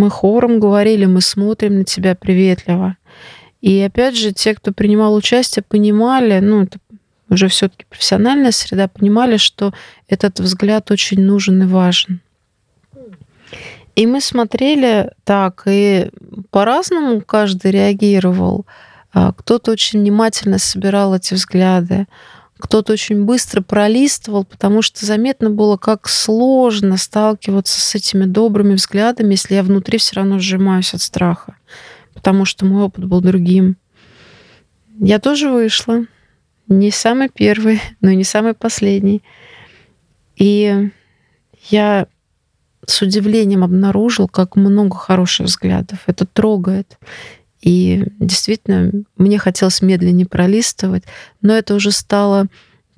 [0.00, 2.96] мы хором говорили, мы смотрим на тебя приветливо.
[3.60, 6.78] И опять же, те, кто принимал участие, понимали, ну, это
[7.28, 9.72] уже все-таки профессиональная среда, понимали, что
[10.08, 12.20] этот взгляд очень нужен и важен.
[13.96, 16.10] И мы смотрели так, и
[16.50, 18.64] по-разному каждый реагировал.
[19.12, 22.06] А, кто-то очень внимательно собирал эти взгляды,
[22.60, 29.32] кто-то очень быстро пролистывал, потому что заметно было, как сложно сталкиваться с этими добрыми взглядами,
[29.32, 31.56] если я внутри все равно сжимаюсь от страха,
[32.14, 33.76] потому что мой опыт был другим.
[34.98, 36.04] Я тоже вышла.
[36.68, 39.22] Не самый первый, но и не самый последний.
[40.36, 40.90] И
[41.68, 42.06] я
[42.86, 46.00] с удивлением обнаружил, как много хороших взглядов.
[46.06, 46.98] Это трогает.
[47.60, 51.04] И действительно, мне хотелось медленнее пролистывать,
[51.42, 52.46] но это уже стало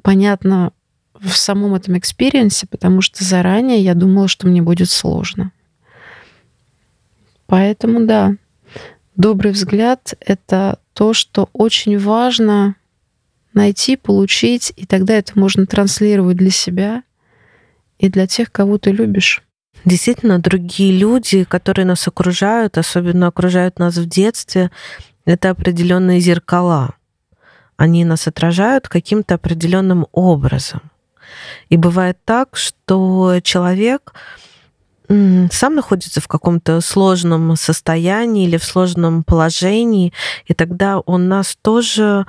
[0.03, 0.73] понятно
[1.15, 5.53] в самом этом experience е, потому что заранее я думала, что мне будет сложно.
[7.47, 8.37] Поэтому да,
[9.17, 12.77] добрый взгляд— это то, что очень важно
[13.53, 17.03] найти, получить, и тогда это можно транслировать для себя
[17.99, 19.43] и для тех, кого ты любишь.
[19.85, 24.71] Действительно, другие люди, которые нас окружают, особенно окружают нас в детстве,
[25.25, 26.95] это определенные зеркала.
[27.77, 30.83] Они нас отражают каким-то определенным образом.
[31.69, 34.13] И бывает так, что человек
[35.09, 40.13] сам находится в каком-то сложном состоянии или в сложном положении,
[40.47, 42.25] и тогда он нас тоже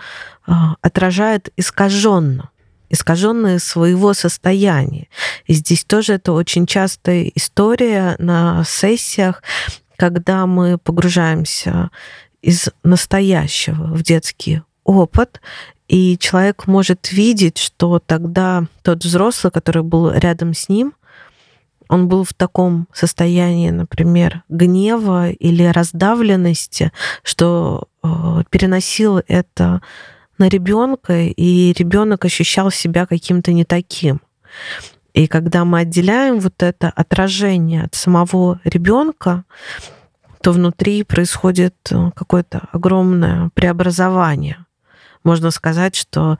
[0.45, 2.49] а, отражает искаженно
[2.93, 5.07] искаженные своего состояния.
[5.47, 9.41] И здесь тоже это очень частая история на сессиях,
[9.97, 11.89] когда мы погружаемся
[12.41, 15.41] из настоящего в детский опыт,
[15.87, 20.93] и человек может видеть, что тогда тот взрослый, который был рядом с ним,
[21.89, 26.91] он был в таком состоянии, например, гнева или раздавленности,
[27.23, 29.81] что э, переносил это
[30.43, 34.19] на ребенка, и ребенок ощущал себя каким-то не таким.
[35.13, 39.45] И когда мы отделяем вот это отражение от самого ребенка,
[40.41, 44.65] то внутри происходит э, какое-то огромное преобразование.
[45.23, 46.37] Можно сказать, что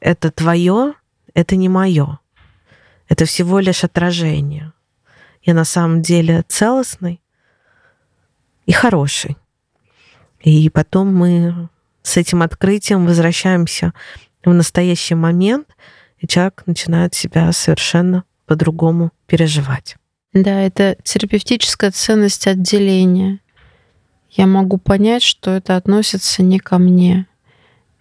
[0.00, 0.94] это твое,
[1.34, 2.18] это не мое.
[3.10, 4.72] Это всего лишь отражение.
[5.42, 7.20] Я на самом деле целостный
[8.64, 9.36] и хороший.
[10.40, 11.68] И потом мы
[12.04, 13.92] с этим открытием возвращаемся
[14.44, 15.66] в настоящий момент,
[16.18, 19.96] и человек начинает себя совершенно по-другому переживать.
[20.34, 23.40] Да, это терапевтическая ценность отделения.
[24.30, 27.26] Я могу понять, что это относится не ко мне.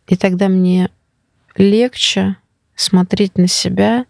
[0.07, 0.89] И тогда мне
[1.55, 2.35] легче
[2.75, 4.05] смотреть на себя,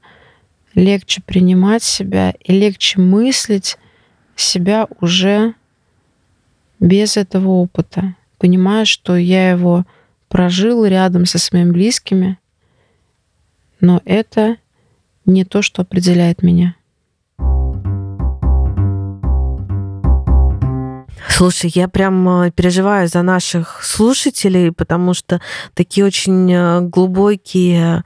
[0.73, 3.77] легче принимать себя и легче мыслить
[4.35, 5.53] себя уже
[6.79, 9.85] без этого опыта понимаю, что я его
[10.27, 12.37] прожил рядом со своими близкими,
[13.79, 14.57] но это
[15.25, 16.75] не то, что определяет меня.
[21.29, 25.39] Слушай, я прям э, переживаю за наших слушателей, потому что
[25.73, 28.03] такие очень э, глубокие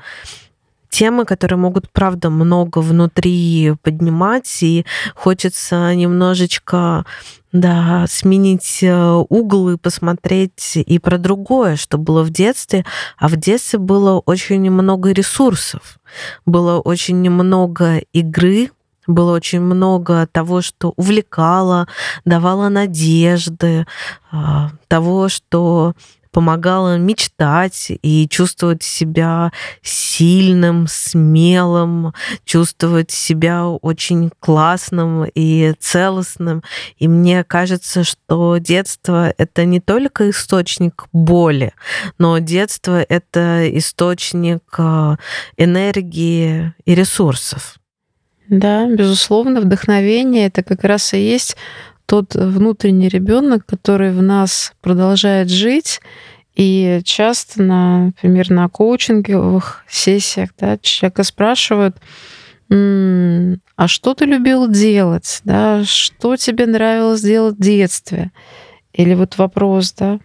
[0.90, 4.86] темы, которые могут, правда, много внутри поднимать, и
[5.16, 7.06] хочется немножечко
[7.52, 12.86] да, сменить э, угол и посмотреть и про другое, что было в детстве.
[13.18, 16.00] А в детстве было очень много ресурсов,
[16.46, 18.70] было очень много игры,
[19.08, 21.88] было очень много того, что увлекало,
[22.26, 23.88] давало надежды,
[24.32, 25.94] а, того, что
[26.38, 32.14] помогало мечтать и чувствовать себя сильным, смелым,
[32.46, 36.62] чувствовать себя очень классным и целостным.
[37.00, 41.74] И мне кажется, что детство— это не только источник боли,
[42.20, 45.16] но детство— это источник э,
[45.58, 47.80] энергии и ресурсов.
[48.48, 51.58] Да, безусловно, вдохновение это как раз и есть
[52.08, 56.00] тот внутренний ребенок, который в нас продолжает жить.
[56.56, 61.98] И часто, например, на коучинговых сессиях да, человека спрашивают,
[62.70, 68.32] а что ты любил делать, да, что тебе нравилось делать в детстве?
[68.94, 70.20] Или вот вопрос, да,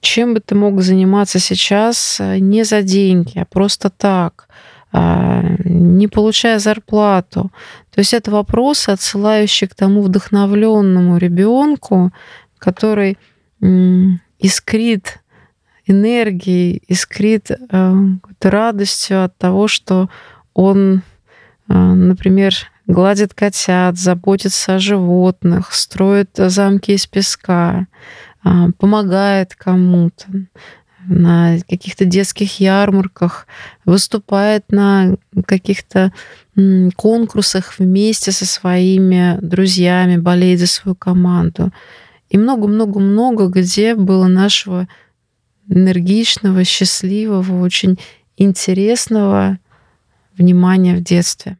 [0.00, 4.48] чем бы ты мог заниматься сейчас э, не за деньги, а просто так,
[4.92, 7.50] не получая зарплату.
[7.90, 12.12] То есть это вопросы, отсылающие к тому вдохновленному ребенку,
[12.58, 13.18] который
[14.38, 15.20] искрит
[15.86, 17.94] энергией, искрит э,
[18.40, 20.08] радостью от того, что
[20.54, 21.02] он,
[21.68, 22.54] э, например,
[22.86, 27.86] гладит котят, заботится о животных, строит замки из песка,
[28.44, 30.26] э, помогает кому-то
[31.06, 33.46] на каких-то детских ярмарках,
[33.84, 36.12] выступает на каких-то
[36.96, 41.72] конкурсах вместе со своими друзьями, болеет за свою команду.
[42.28, 44.88] И много-много-много, где было нашего
[45.68, 47.98] энергичного, счастливого, очень
[48.36, 49.58] интересного
[50.36, 51.58] внимания в детстве.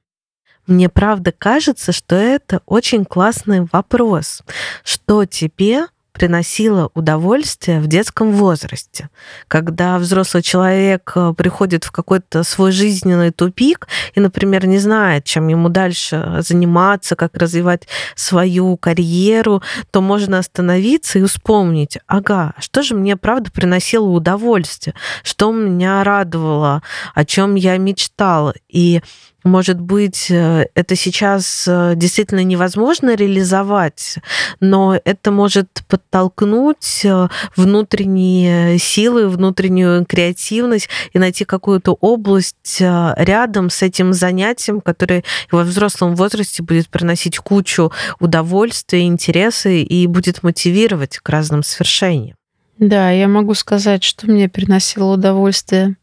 [0.66, 4.42] Мне правда кажется, что это очень классный вопрос.
[4.84, 5.86] Что тебе
[6.20, 9.08] приносило удовольствие в детском возрасте.
[9.48, 15.48] Когда взрослый человек э, приходит в какой-то свой жизненный тупик и, например, не знает, чем
[15.48, 22.94] ему дальше заниматься, как развивать свою карьеру, то можно остановиться и вспомнить, ага, что же
[22.94, 26.82] мне правда приносило удовольствие, что меня радовало,
[27.14, 28.52] о чем я мечтала.
[28.68, 29.00] И
[29.44, 34.16] может быть, э, это сейчас э, действительно невозможно реализовать,
[34.60, 43.82] но это может подтолкнуть э, внутренние силы, внутреннюю креативность и найти какую-то область рядом с
[43.82, 51.28] этим занятием, которое во взрослом возрасте будет приносить кучу удовольствия, интереса и будет мотивировать к
[51.28, 52.36] разным свершениям.
[52.78, 55.96] Да, я могу сказать, что мне приносило удовольствие.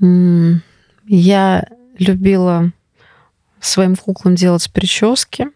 [0.00, 1.64] Я
[2.00, 2.72] любила
[3.60, 5.48] своим куклам делать прически.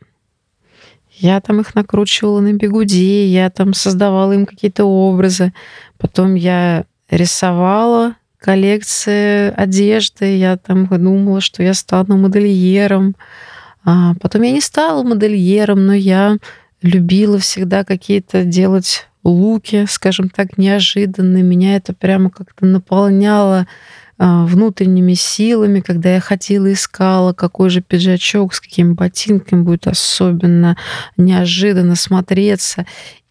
[1.11, 5.53] Я там их накручивала на бегуди, я там создавала им какие-то образы.
[5.97, 13.15] Потом я рисовала коллекции одежды, я там думала, что я стану модельером.
[13.85, 16.37] А потом я не стала модельером, но я
[16.83, 21.43] любила всегда какие-то делать луки, скажем так, неожиданные.
[21.43, 23.67] Меня это прямо как-то наполняло
[24.19, 30.77] внутренними силами, когда я ходила, искала, какой же пиджачок, с какими ботинками будет особенно
[31.17, 32.87] неожиданно смотреться.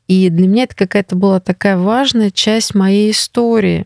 [0.08, 3.86] И для меня это какая-то была такая важная часть моей истории.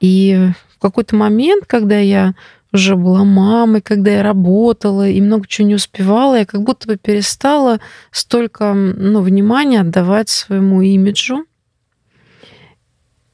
[0.00, 2.34] И в какой-то момент, когда я
[2.72, 6.96] уже была мамой, когда я работала и много чего не успевала, я как будто бы
[6.96, 11.44] перестала столько ну, внимания отдавать своему имиджу,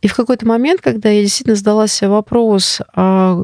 [0.01, 3.41] и в какой-то момент, когда я действительно задала себе вопрос, а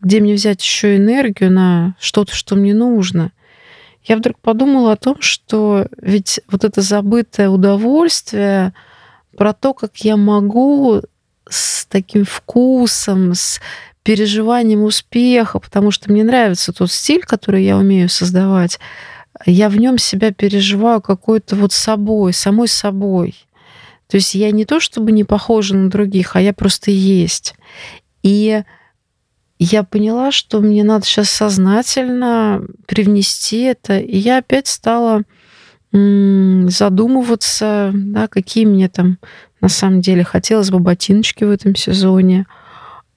[0.00, 3.32] где мне взять еще энергию на что-то, что мне нужно,
[4.04, 8.72] я вдруг подумала о том, что ведь вот это забытое удовольствие
[9.36, 11.02] про то, как я могу
[11.48, 13.60] с таким вкусом, с
[14.02, 18.78] переживанием успеха, потому что мне нравится тот стиль, который я умею создавать,
[19.44, 23.34] я в нем себя переживаю какой-то вот собой, самой собой.
[24.08, 27.54] То есть я не то чтобы не похожа на других, а я просто есть.
[28.22, 28.62] И
[29.58, 33.98] я поняла, что мне надо сейчас сознательно привнести это.
[33.98, 35.22] И я опять стала
[35.90, 39.18] задумываться, да, какие мне там
[39.60, 42.46] на самом деле хотелось бы ботиночки в этом сезоне,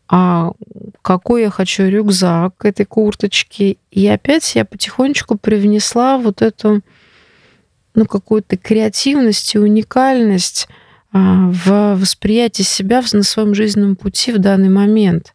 [0.08, 0.54] а
[1.02, 3.78] какой я хочу рюкзак к этой курточке.
[3.92, 6.82] И опять я потихонечку привнесла вот эту
[7.94, 10.68] ну, какую-то креативность и уникальность
[11.14, 15.34] в восприятии себя на своем жизненном пути в данный момент.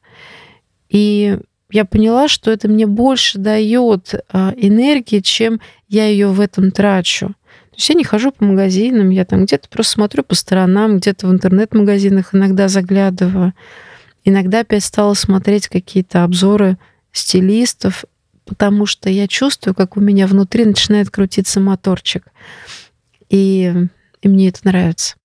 [0.89, 1.39] И
[1.71, 7.29] я поняла, что это мне больше дает а, энергии, чем я ее в этом трачу.
[7.29, 11.27] То есть я не хожу по магазинам, я там где-то просто смотрю по сторонам, где-то
[11.27, 13.53] в интернет-магазинах иногда заглядываю.
[14.25, 16.79] Иногда опять стала смотреть какие-то обзоры
[17.13, 18.07] стилистов,
[18.47, 22.25] потому что я чувствую, как у меня внутри начинает крутиться моторчик.
[23.29, 23.75] И,
[24.23, 25.17] и мне это нравится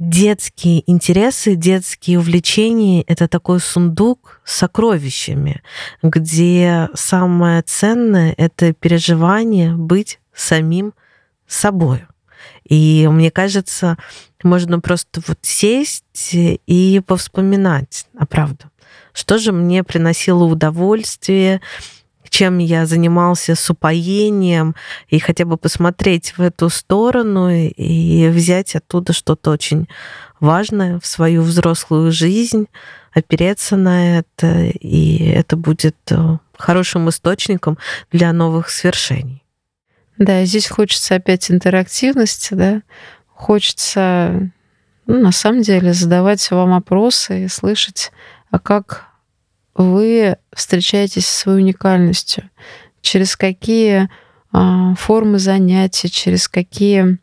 [0.00, 5.62] детские интересы, детские увлечения— это такой сундук с сокровищами,
[6.02, 10.94] где самое ценное— это переживание быть самим
[11.46, 12.06] собой.
[12.64, 13.98] И мне кажется,
[14.42, 18.70] можно просто вот сесть и повспоминать, а правда,
[19.12, 21.60] что же мне приносило удовольствие,
[22.30, 24.74] чем я занимался с упоением,
[25.08, 29.88] и хотя бы посмотреть в эту сторону и взять оттуда что-то очень
[30.38, 32.66] важное в свою взрослую жизнь,
[33.12, 37.76] опереться на это, и это будет э, хорошим источником
[38.12, 39.44] для новых свершений.
[40.16, 42.82] Да, здесь хочется опять интерактивности, да,
[43.34, 44.50] хочется,
[45.06, 48.12] ну, на самом деле, задавать вам вопросы и слышать,
[48.50, 49.09] а как
[49.82, 52.50] вы встречаетесь со своей уникальностью,
[53.00, 54.08] через какие
[54.52, 57.18] а, формы занятий, через какие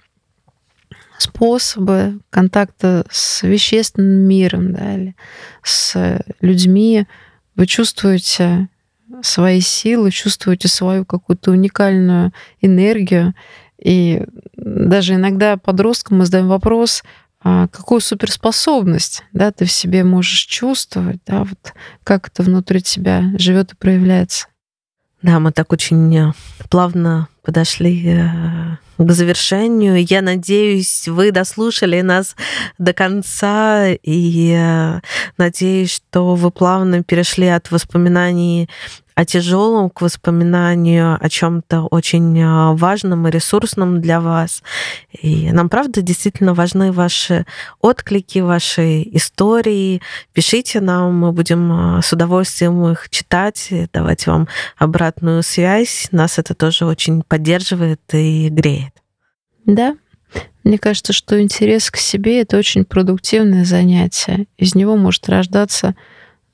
[1.18, 5.16] способы контакта с вещественным миром, да, или
[5.64, 7.08] с людьми,
[7.56, 8.70] вы чувствуете
[9.22, 13.34] свои силы, чувствуете свою какую-то уникальную энергию.
[13.82, 14.24] И
[14.56, 17.04] даже иногда подросткам мы задаем вопрос,
[17.42, 21.74] какую суперспособность да, ты в себе можешь чувствовать, да, вот
[22.04, 24.48] как это внутри тебя живет и проявляется.
[25.22, 26.34] Да, мы так очень э,
[26.70, 30.06] плавно подошли э, к завершению.
[30.06, 32.36] Я надеюсь, вы дослушали нас
[32.78, 35.00] до конца, и э,
[35.38, 38.68] надеюсь, что вы плавно перешли от воспоминаний
[39.18, 44.62] о тяжелом к воспоминанию о чем-то очень а, важном и ресурсном для вас.
[45.20, 47.48] И нам, правда, действительно важны ваши
[47.82, 50.04] отклики, ваши истории.
[50.34, 56.10] Пишите нам, мы будем с удовольствием их читать, давать вам обратную связь.
[56.12, 57.37] Нас это тоже очень поддерживает
[58.18, 58.94] и греет.
[59.66, 59.98] Да,
[60.64, 64.48] мне кажется, что интерес к себе— это очень продуктивное занятие.
[64.58, 65.96] Из него может рождаться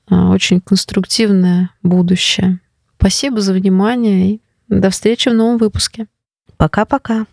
[0.08, 2.60] а, очень конструктивное будущее.
[2.96, 6.06] Спасибо за внимание и до встречи в новом выпуске.
[6.56, 7.26] Пока-пока.